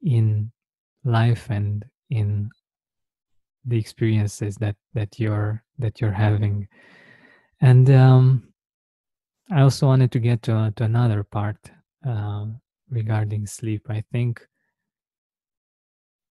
in 0.02 0.52
life 1.06 1.50
and 1.50 1.86
in 2.10 2.50
the 3.64 3.80
experiences 3.80 4.58
that 4.58 4.76
that 4.94 5.18
you're 5.18 5.64
that 5.80 6.02
you're 6.02 6.12
having. 6.12 6.68
And 7.62 7.90
um, 7.90 8.54
i 9.50 9.62
also 9.62 9.88
wanted 9.88 10.12
to 10.12 10.20
get 10.20 10.42
to, 10.42 10.74
to 10.76 10.84
another 10.84 11.24
part 11.24 11.72
uh, 12.06 12.48
regarding 12.90 13.48
sleep. 13.48 13.86
I 13.88 14.04
think 14.12 14.46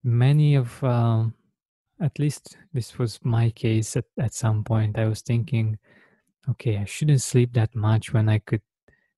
many 0.05 0.55
of 0.55 0.81
um, 0.81 1.33
at 2.01 2.19
least 2.19 2.57
this 2.73 2.97
was 2.97 3.19
my 3.23 3.49
case 3.51 3.95
at, 3.97 4.05
at 4.19 4.33
some 4.33 4.63
point 4.63 4.97
i 4.97 5.05
was 5.05 5.21
thinking 5.21 5.77
okay, 6.49 6.77
I 6.77 6.85
shouldn't 6.85 7.21
sleep 7.21 7.53
that 7.53 7.75
much 7.75 8.13
when 8.13 8.29
I 8.29 8.39
could, 8.39 8.61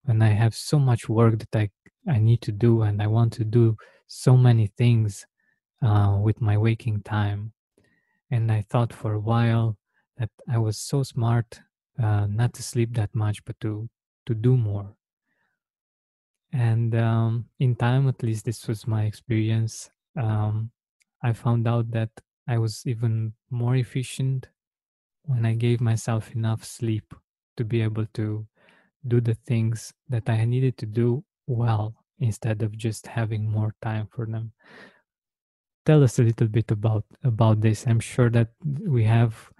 when 0.03 0.21
I 0.21 0.29
have 0.29 0.55
so 0.55 0.79
much 0.79 1.07
work 1.07 1.39
that 1.39 1.55
I, 1.55 1.69
I 2.11 2.19
need 2.19 2.41
to 2.41 2.51
do 2.51 2.81
and 2.81 3.01
I 3.01 3.07
want 3.07 3.33
to 3.33 3.43
do 3.43 3.77
so 4.07 4.35
many 4.35 4.67
things 4.77 5.25
uh, 5.81 6.17
with 6.21 6.41
my 6.41 6.57
waking 6.57 7.03
time. 7.03 7.53
And 8.31 8.51
I 8.51 8.65
thought 8.69 8.93
for 8.93 9.13
a 9.13 9.19
while 9.19 9.77
that 10.17 10.29
I 10.51 10.57
was 10.57 10.77
so 10.77 11.03
smart 11.03 11.61
uh, 12.01 12.25
not 12.27 12.53
to 12.53 12.63
sleep 12.63 12.93
that 12.95 13.13
much, 13.13 13.43
but 13.45 13.59
to, 13.61 13.89
to 14.25 14.33
do 14.33 14.57
more. 14.57 14.95
And 16.51 16.95
um, 16.95 17.45
in 17.59 17.75
time, 17.75 18.07
at 18.07 18.23
least 18.23 18.45
this 18.45 18.67
was 18.67 18.87
my 18.87 19.03
experience. 19.03 19.89
Um, 20.19 20.71
I 21.21 21.33
found 21.33 21.67
out 21.67 21.91
that 21.91 22.09
I 22.49 22.57
was 22.57 22.83
even 22.87 23.33
more 23.51 23.75
efficient 23.75 24.49
when 25.23 25.45
I 25.45 25.53
gave 25.53 25.81
myself 25.81 26.33
enough 26.33 26.65
sleep 26.65 27.13
to 27.57 27.63
be 27.63 27.81
able 27.83 28.07
to 28.15 28.47
do 29.07 29.21
the 29.21 29.35
things 29.35 29.93
that 30.09 30.27
I 30.29 30.45
needed 30.45 30.77
to 30.79 30.87
do 30.87 31.23
well 31.47 31.93
instead 32.17 32.63
of 32.63 32.75
just 32.75 33.07
having 33.07 33.49
more 33.49 33.75
time 33.83 34.07
for 34.07 34.25
them. 34.25 34.53
Tell 35.85 36.03
us 36.03 36.17
a 36.19 36.23
little 36.23 36.47
bit 36.47 36.71
about 36.71 37.05
about 37.23 37.61
this. 37.61 37.85
I'm 37.87 37.99
sure 37.99 38.29
that 38.31 38.49
we 38.65 39.03
have 39.05 39.51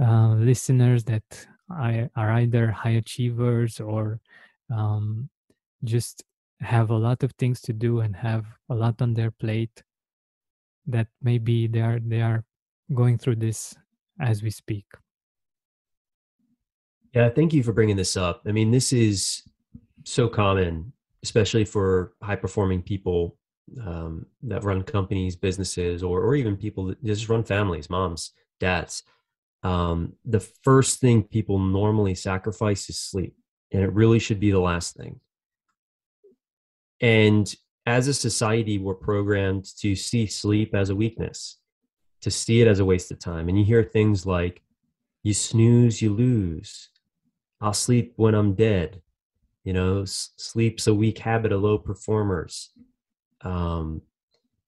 uh, 0.00 0.34
listeners 0.34 1.04
that 1.04 1.46
are 1.70 2.32
either 2.32 2.70
high 2.70 2.96
achievers 3.00 3.80
or 3.80 4.20
um, 4.70 5.30
just 5.84 6.22
have 6.60 6.90
a 6.90 6.96
lot 6.96 7.22
of 7.22 7.32
things 7.32 7.60
to 7.62 7.72
do 7.72 8.00
and 8.00 8.16
have 8.16 8.46
a 8.68 8.74
lot 8.74 9.02
on 9.02 9.14
their 9.14 9.30
plate 9.30 9.82
that 10.86 11.08
maybe 11.22 11.66
they 11.66 11.80
are 11.80 11.98
they 12.00 12.22
are 12.22 12.44
going 12.94 13.18
through 13.18 13.36
this 13.36 13.74
as 14.20 14.42
we 14.42 14.50
speak. 14.50 14.86
Yeah 17.14 17.28
thank 17.30 17.52
you 17.52 17.62
for 17.62 17.72
bringing 17.72 17.96
this 17.96 18.16
up. 18.16 18.42
I 18.46 18.52
mean 18.52 18.70
this 18.70 18.92
is 18.92 19.42
so 20.04 20.28
common 20.28 20.92
especially 21.22 21.64
for 21.64 22.12
high 22.22 22.36
performing 22.36 22.82
people 22.82 23.36
um, 23.84 24.26
that 24.44 24.62
run 24.62 24.82
companies 24.82 25.34
businesses 25.34 26.02
or, 26.02 26.20
or 26.22 26.36
even 26.36 26.56
people 26.56 26.86
that 26.86 27.02
just 27.04 27.28
run 27.28 27.42
families 27.42 27.90
moms 27.90 28.32
dads. 28.60 29.02
Um, 29.62 30.12
the 30.24 30.40
first 30.40 31.00
thing 31.00 31.24
people 31.24 31.58
normally 31.58 32.14
sacrifice 32.14 32.88
is 32.88 32.98
sleep 32.98 33.34
and 33.72 33.82
it 33.82 33.92
really 33.92 34.20
should 34.20 34.38
be 34.38 34.52
the 34.52 34.60
last 34.60 34.96
thing. 34.96 35.20
And 37.00 37.52
as 37.86 38.08
a 38.08 38.14
society, 38.14 38.78
we're 38.78 38.94
programmed 38.94 39.64
to 39.78 39.94
see 39.94 40.26
sleep 40.26 40.74
as 40.74 40.90
a 40.90 40.96
weakness, 40.96 41.58
to 42.20 42.30
see 42.30 42.60
it 42.60 42.68
as 42.68 42.80
a 42.80 42.84
waste 42.84 43.12
of 43.12 43.18
time. 43.18 43.48
And 43.48 43.58
you 43.58 43.64
hear 43.64 43.84
things 43.84 44.26
like, 44.26 44.62
you 45.22 45.32
snooze, 45.32 46.02
you 46.02 46.12
lose. 46.12 46.90
I'll 47.60 47.72
sleep 47.72 48.12
when 48.16 48.34
I'm 48.34 48.54
dead. 48.54 49.02
You 49.64 49.72
know, 49.72 50.04
sleep's 50.04 50.86
a 50.86 50.94
weak 50.94 51.18
habit 51.18 51.52
of 51.52 51.62
low 51.62 51.78
performers. 51.78 52.70
Um, 53.40 54.02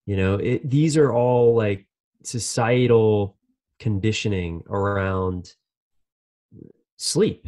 you 0.07 0.16
know, 0.16 0.35
it, 0.37 0.69
these 0.69 0.97
are 0.97 1.12
all 1.12 1.55
like 1.55 1.87
societal 2.23 3.37
conditioning 3.79 4.62
around 4.69 5.53
sleep 6.97 7.47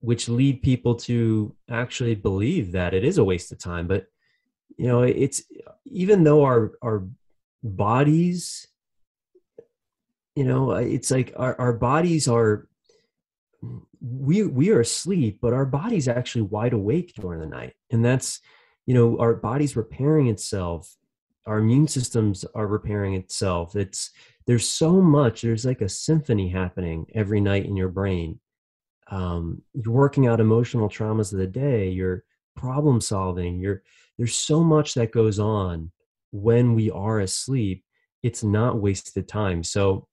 which 0.00 0.28
lead 0.28 0.62
people 0.62 0.94
to 0.94 1.52
actually 1.68 2.14
believe 2.14 2.70
that 2.70 2.94
it 2.94 3.02
is 3.02 3.18
a 3.18 3.24
waste 3.24 3.50
of 3.50 3.58
time 3.58 3.88
but 3.88 4.06
you 4.78 4.86
know 4.86 5.02
it's 5.02 5.42
even 5.84 6.24
though 6.24 6.44
our 6.44 6.72
our 6.82 7.06
bodies 7.62 8.66
you 10.34 10.44
know 10.44 10.72
it's 10.72 11.10
like 11.10 11.34
our, 11.36 11.60
our 11.60 11.72
bodies 11.74 12.28
are 12.28 12.68
we 14.00 14.44
we 14.44 14.70
are 14.70 14.80
asleep 14.80 15.38
but 15.40 15.52
our 15.52 15.66
body's 15.66 16.08
actually 16.08 16.42
wide 16.42 16.72
awake 16.72 17.12
during 17.14 17.40
the 17.40 17.46
night. 17.46 17.74
And 17.90 18.04
that's 18.04 18.40
you 18.86 18.94
know 18.94 19.18
our 19.18 19.34
body's 19.34 19.76
repairing 19.76 20.28
itself. 20.28 20.94
Our 21.46 21.58
immune 21.58 21.88
systems 21.88 22.44
are 22.54 22.66
repairing 22.66 23.14
itself. 23.14 23.74
It's 23.74 24.10
there's 24.46 24.68
so 24.68 25.00
much 25.00 25.42
there's 25.42 25.64
like 25.64 25.80
a 25.80 25.88
symphony 25.88 26.48
happening 26.48 27.06
every 27.14 27.40
night 27.40 27.66
in 27.66 27.76
your 27.76 27.88
brain. 27.88 28.40
Um, 29.10 29.62
you're 29.72 29.94
working 29.94 30.26
out 30.26 30.40
emotional 30.40 30.88
traumas 30.88 31.32
of 31.32 31.38
the 31.38 31.46
day 31.46 31.88
you're 31.88 32.24
problem 32.56 33.00
solving 33.00 33.58
you're 33.60 33.82
there's 34.18 34.34
so 34.36 34.62
much 34.62 34.94
that 34.94 35.12
goes 35.12 35.38
on 35.38 35.90
when 36.30 36.74
we 36.74 36.90
are 36.90 37.20
asleep 37.20 37.84
it's 38.22 38.42
not 38.42 38.80
wasted 38.80 39.28
time. 39.28 39.62
So 39.62 40.06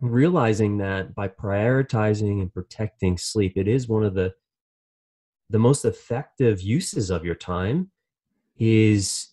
realizing 0.00 0.78
that 0.78 1.14
by 1.14 1.28
prioritizing 1.28 2.40
and 2.40 2.52
protecting 2.52 3.18
sleep 3.18 3.52
it 3.56 3.68
is 3.68 3.86
one 3.86 4.02
of 4.02 4.14
the 4.14 4.32
the 5.50 5.58
most 5.58 5.84
effective 5.84 6.62
uses 6.62 7.10
of 7.10 7.24
your 7.24 7.34
time 7.34 7.90
is 8.58 9.28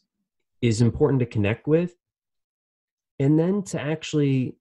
is 0.61 0.82
important 0.82 1.20
to 1.20 1.26
connect 1.26 1.68
with 1.68 1.93
and 3.20 3.39
then 3.39 3.63
to 3.63 3.80
actually 3.80 4.57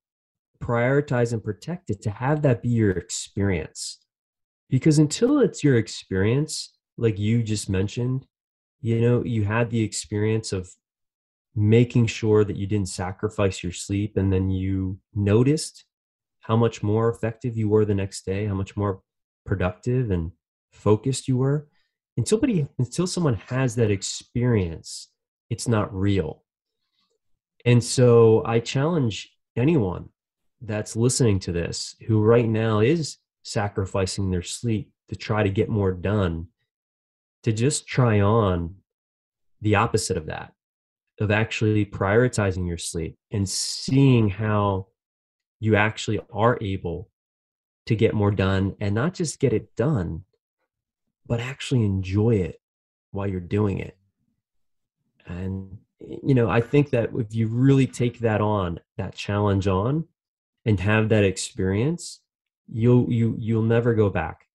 prioritize 0.63 1.33
and 1.33 1.43
protect 1.43 1.91
it 1.91 2.03
to 2.03 2.11
have 2.11 2.43
that 2.43 2.63
be 2.63 2.69
your 2.69 2.93
experience. 2.93 3.99
Because 4.71 4.99
until 4.99 5.41
it's 5.41 5.65
your 5.65 5.77
experience 5.77 6.75
like 6.97 7.19
you 7.19 7.43
just 7.43 7.69
mentioned 7.69 8.27
you 8.87 9.01
know 9.01 9.25
you 9.25 9.45
had 9.45 9.69
the 9.69 9.83
experience 9.83 10.53
of 10.53 10.71
making 11.57 12.07
sure 12.07 12.45
that 12.45 12.57
you 12.57 12.69
didn't 12.69 12.89
sacrifice 12.89 13.61
your 13.61 13.73
sleep 13.73 14.17
and 14.17 14.33
then 14.33 14.49
you 14.49 14.97
noticed 15.13 15.85
how 16.41 16.57
much 16.57 16.85
more 16.85 17.09
effective 17.09 17.57
you 17.57 17.69
were 17.69 17.85
the 17.85 18.01
next 18.03 18.25
day 18.25 18.47
how 18.47 18.55
much 18.55 18.77
more 18.77 19.01
productive 19.45 20.13
and 20.13 20.31
focused 20.73 21.27
you 21.27 21.37
were. 21.37 21.69
Until 22.17 22.39
somebody 22.39 22.67
until 22.79 23.07
someone 23.09 23.35
has 23.49 23.75
that 23.75 23.91
experience 23.91 25.09
it's 25.51 25.67
not 25.67 25.93
real. 25.93 26.45
And 27.65 27.83
so 27.83 28.45
i 28.47 28.61
challenge 28.61 29.33
anyone 29.57 30.11
that's 30.61 30.95
listening 30.95 31.41
to 31.41 31.51
this 31.51 31.97
who 32.07 32.23
right 32.23 32.49
now 32.49 32.79
is 32.79 33.19
sacrificing 33.43 34.31
their 34.31 34.43
sleep 34.43 34.93
to 35.09 35.17
try 35.17 35.43
to 35.43 35.51
get 35.51 35.69
more 35.69 35.93
done 35.93 36.47
to 37.47 37.53
just 37.53 37.87
try 37.87 38.21
on 38.21 38.75
the 39.61 39.77
opposite 39.77 40.17
of 40.17 40.27
that 40.27 40.53
of 41.21 41.31
actually 41.31 41.87
prioritizing 41.87 42.67
your 42.67 42.77
sleep 42.77 43.17
and 43.31 43.49
seeing 43.49 44.29
how 44.29 44.89
you 45.61 45.77
actually 45.77 46.19
are 46.33 46.59
able 46.61 47.09
to 47.87 47.95
get 47.95 48.13
more 48.13 48.33
done 48.33 48.75
and 48.81 48.97
not 48.97 49.15
just 49.15 49.39
get 49.39 49.53
it 49.53 49.77
done 49.77 50.25
but 51.25 51.39
actually 51.39 51.85
enjoy 51.85 52.35
it 52.35 52.61
while 53.13 53.29
you're 53.29 53.39
doing 53.39 53.79
it. 53.79 53.97
And 55.27 55.79
you 56.01 56.35
know 56.35 56.51
i 56.51 56.61
think 56.61 56.91
that 56.91 57.11
if 57.17 57.33
you 57.33 57.47
really 57.47 57.87
take 57.87 58.19
that 58.19 58.41
on 58.41 58.79
that 58.99 59.15
challenge 59.15 59.67
on 59.67 60.05
and 60.65 60.79
have 60.79 61.09
that 61.09 61.25
experience 61.25 62.21
you'll 62.69 63.11
you 63.11 63.35
you'll 63.39 63.63
never 63.63 63.95
go 63.95 64.11
back 64.11 64.46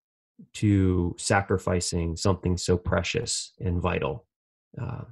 to 0.54 1.16
sacrificing 1.18 2.16
something 2.16 2.58
so 2.58 2.78
precious 2.78 3.54
and 3.60 3.82
vital 3.82 4.26
uh, 4.82 5.04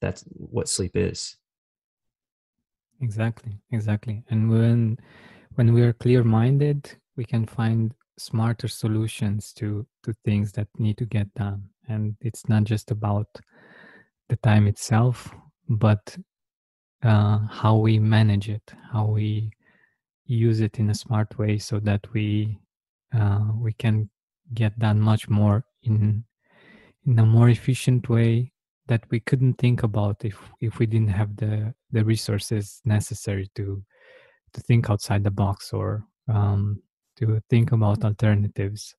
that's 0.00 0.24
what 0.28 0.68
sleep 0.68 0.92
is. 0.94 1.36
Exactly 3.00 3.58
exactly. 3.70 4.22
And 4.30 4.50
when 4.50 4.98
when 5.54 5.72
we 5.72 5.82
are 5.82 5.92
clear 5.92 6.24
minded 6.24 6.96
we 7.16 7.24
can 7.24 7.46
find 7.46 7.94
smarter 8.18 8.68
solutions 8.68 9.52
to 9.54 9.86
to 10.02 10.12
things 10.24 10.52
that 10.52 10.68
need 10.78 10.98
to 10.98 11.04
get 11.06 11.32
done. 11.34 11.62
And 11.88 12.16
it's 12.20 12.48
not 12.48 12.64
just 12.64 12.90
about 12.90 13.26
the 14.28 14.36
time 14.36 14.66
itself 14.66 15.32
but 15.68 16.16
uh, 17.02 17.38
how 17.48 17.76
we 17.76 17.98
manage 17.98 18.48
it 18.48 18.72
how 18.92 19.06
we 19.06 19.50
use 20.26 20.60
it 20.60 20.78
in 20.78 20.90
a 20.90 20.94
smart 20.94 21.38
way 21.38 21.56
so 21.58 21.78
that 21.80 22.04
we 22.12 22.58
uh, 23.14 23.46
we 23.54 23.72
can 23.72 24.10
get 24.54 24.78
done 24.78 25.00
much 25.00 25.28
more 25.28 25.64
in 25.82 26.24
in 27.06 27.18
a 27.18 27.26
more 27.26 27.48
efficient 27.48 28.08
way 28.08 28.52
that 28.86 29.04
we 29.10 29.20
couldn't 29.20 29.54
think 29.54 29.82
about 29.82 30.24
if 30.24 30.38
if 30.60 30.78
we 30.78 30.86
didn't 30.86 31.10
have 31.10 31.36
the 31.36 31.74
the 31.90 32.04
resources 32.04 32.80
necessary 32.84 33.50
to 33.54 33.82
to 34.52 34.60
think 34.62 34.90
outside 34.90 35.24
the 35.24 35.30
box 35.30 35.72
or 35.72 36.04
um, 36.28 36.82
to 37.16 37.40
think 37.50 37.72
about 37.72 38.04
alternatives 38.04 38.94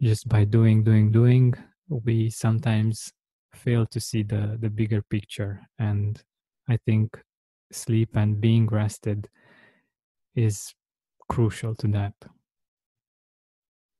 just 0.00 0.28
by 0.28 0.44
doing 0.44 0.84
doing 0.84 1.10
doing 1.10 1.54
we 1.88 2.28
sometimes 2.28 3.12
fail 3.54 3.86
to 3.86 4.00
see 4.00 4.22
the 4.22 4.58
the 4.60 4.68
bigger 4.68 5.02
picture 5.02 5.60
and 5.78 6.22
i 6.68 6.76
think 6.84 7.18
sleep 7.72 8.10
and 8.16 8.40
being 8.40 8.66
rested 8.66 9.28
is 10.34 10.74
crucial 11.28 11.74
to 11.76 11.88
that. 11.88 12.14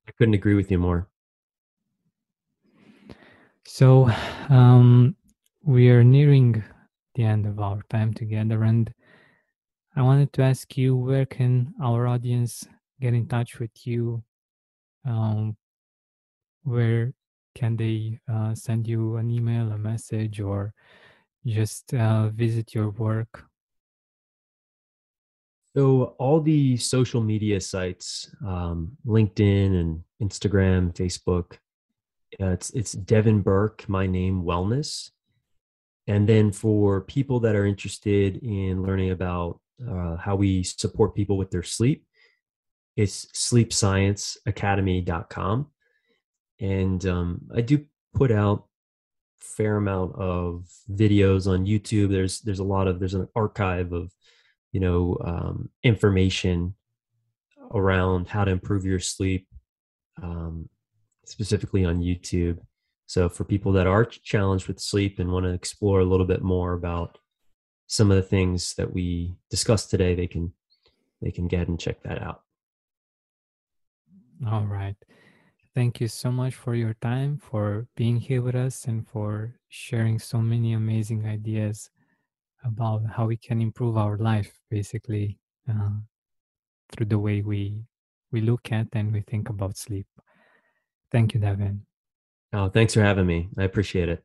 I 0.09 0.13
couldn't 0.13 0.35
agree 0.35 0.55
with 0.55 0.71
you 0.71 0.79
more. 0.79 1.09
So, 3.65 4.09
um, 4.49 5.17
we 5.63 5.91
are 5.91 6.05
nearing 6.05 6.63
the 7.15 7.25
end 7.25 7.47
of 7.47 7.59
our 7.59 7.83
time 7.91 8.15
together, 8.15 8.63
and 8.63 8.93
I 9.97 10.03
wanted 10.03 10.33
to 10.35 10.43
ask 10.43 10.77
you 10.77 10.97
where 10.97 11.27
can 11.27 11.75
our 11.83 12.07
audience 12.07 12.67
get 13.01 13.15
in 13.15 13.27
touch 13.27 13.59
with 13.59 13.87
you 13.87 14.23
um, 15.05 15.57
where 16.65 17.13
can 17.55 17.77
they 17.77 18.21
uh, 18.29 18.55
send 18.55 18.87
you 18.87 19.17
an 19.17 19.31
email, 19.31 19.73
a 19.73 19.79
message, 19.79 20.41
or 20.41 20.75
just 21.47 21.95
uh, 21.95 22.29
visit 22.31 22.75
your 22.75 22.91
work? 22.91 23.47
So 25.77 26.15
all 26.19 26.41
the 26.41 26.77
social 26.79 27.23
media 27.23 27.61
sites, 27.61 28.35
um, 28.47 28.93
LinkedIn 29.07 29.79
and 29.79 30.03
Instagram, 30.23 30.95
Facebook, 30.95 31.59
uh, 32.41 32.53
it's 32.53 32.71
it's 32.71 32.93
Devin 32.93 33.43
Burke, 33.43 33.87
my 33.87 34.07
name 34.07 34.43
Wellness. 34.43 35.11
And 36.07 36.27
then 36.27 36.51
for 36.51 37.03
people 37.03 37.41
that 37.41 37.55
are 37.55 37.67
interested 37.67 38.43
in 38.43 38.85
learning 38.85 39.11
about 39.11 39.61
uh, 39.87 40.17
how 40.17 40.35
we 40.35 40.63
support 40.63 41.15
people 41.15 41.37
with 41.37 41.51
their 41.51 41.63
sleep, 41.63 42.07
it's 42.97 43.27
sleepscienceacademy.com. 43.35 45.67
And 46.59 47.07
um, 47.07 47.43
I 47.55 47.61
do 47.61 47.85
put 48.15 48.33
out 48.33 48.65
fair 49.39 49.77
amount 49.77 50.15
of 50.15 50.71
videos 50.91 51.47
on 51.47 51.67
YouTube. 51.67 52.09
There's 52.09 52.41
there's 52.41 52.61
a 52.61 52.65
lot 52.65 52.89
of 52.89 52.99
there's 52.99 53.13
an 53.13 53.29
archive 53.37 53.93
of 53.93 54.11
you 54.77 54.81
know 54.81 55.17
um, 55.25 55.71
information 55.83 56.75
around 57.73 58.29
how 58.29 58.45
to 58.45 58.51
improve 58.51 58.85
your 58.85 59.01
sleep, 59.01 59.49
um, 60.23 60.69
specifically 61.25 61.87
on 61.87 62.03
YouTube. 62.03 62.59
So 63.07 63.31
for 63.31 63.45
people 63.45 63.73
that 63.73 63.87
are 63.87 64.05
challenged 64.05 64.69
with 64.69 64.79
sleep 64.79 65.19
and 65.19 65.33
want 65.33 65.47
to 65.47 65.55
explore 65.55 66.01
a 66.01 66.05
little 66.05 66.27
bit 66.27 66.43
more 66.43 66.75
about 66.75 67.17
some 67.87 68.11
of 68.11 68.19
the 68.19 68.29
things 68.35 68.75
that 68.75 68.93
we 68.93 69.39
discussed 69.49 69.89
today, 69.89 70.15
they 70.15 70.27
can 70.27 70.53
they 71.23 71.31
can 71.31 71.49
get 71.49 71.69
and 71.69 71.81
check 71.81 72.03
that 72.03 72.21
out. 72.21 72.43
All 74.47 74.67
right. 74.67 74.97
Thank 75.75 76.03
you 76.03 76.09
so 76.09 76.31
much 76.31 76.55
for 76.55 76.75
your 76.75 76.95
time, 77.01 77.39
for 77.39 77.87
being 77.97 78.19
here 78.19 78.43
with 78.43 78.55
us, 78.55 78.85
and 78.85 79.09
for 79.09 79.57
sharing 79.71 80.19
so 80.19 80.43
many 80.43 80.75
amazing 80.75 81.27
ideas 81.27 81.89
about 82.67 83.03
how 83.17 83.27
we 83.27 83.37
can 83.37 83.61
improve 83.63 83.97
our 83.97 84.17
life, 84.19 84.59
basically, 84.71 85.39
uh, 85.69 85.91
through 86.93 87.07
the 87.07 87.19
way 87.19 87.43
we 87.43 87.83
we 88.33 88.41
look 88.41 88.73
at 88.73 88.89
and 88.93 89.13
we 89.13 89.21
think 89.21 89.49
about 89.49 89.79
sleep. 89.79 90.07
Thank 91.13 91.35
you, 91.35 91.41
Devin. 91.41 91.83
Oh, 92.53 92.69
thanks 92.69 92.95
for 92.95 93.03
having 93.03 93.27
me. 93.27 93.49
I 93.57 93.63
appreciate 93.65 94.09
it. 94.09 94.25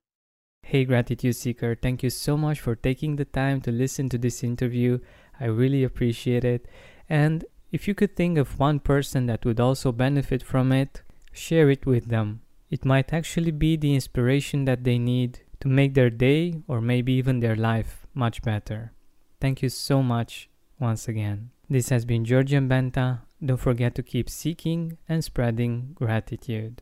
Hey, 0.64 0.86
Gratitude 0.86 1.36
Seeker, 1.36 1.76
thank 1.76 2.04
you 2.04 2.10
so 2.10 2.36
much 2.38 2.60
for 2.60 2.76
taking 2.76 3.16
the 3.16 3.26
time 3.26 3.62
to 3.62 3.72
listen 3.72 4.10
to 4.10 4.18
this 4.18 4.44
interview. 4.44 5.00
I 5.39 5.46
really 5.46 5.84
appreciate 5.84 6.44
it. 6.44 6.68
And 7.10 7.46
if 7.72 7.88
you 7.88 7.96
could 7.96 8.16
think 8.16 8.38
of 8.38 8.60
one 8.60 8.80
person 8.80 9.26
that 9.28 9.46
would 9.46 9.60
also 9.60 9.92
benefit 9.92 10.44
from 10.44 10.72
it, 10.72 11.04
share 11.32 11.70
it 11.70 11.86
with 11.86 12.10
them. 12.10 12.42
It 12.70 12.86
might 12.86 13.14
actually 13.14 13.52
be 13.52 13.76
the 13.76 13.94
inspiration 13.94 14.66
that 14.66 14.84
they 14.84 14.98
need 14.98 15.39
to 15.60 15.68
make 15.68 15.94
their 15.94 16.10
day 16.10 16.56
or 16.68 16.82
maybe 16.82 17.14
even 17.14 17.39
their 17.39 17.56
life 17.56 18.01
much 18.14 18.41
better. 18.41 18.91
Thank 19.39 19.62
you 19.62 19.70
so 19.70 20.03
much 20.03 20.49
once 20.80 21.07
again. 21.07 21.51
This 21.70 21.89
has 21.89 22.05
been 22.05 22.26
Georgian 22.26 22.68
Benta. 22.68 23.22
Don't 23.43 23.57
forget 23.57 23.95
to 23.95 24.03
keep 24.03 24.30
seeking 24.30 24.97
and 25.07 25.24
spreading 25.24 25.91
gratitude. 25.95 26.82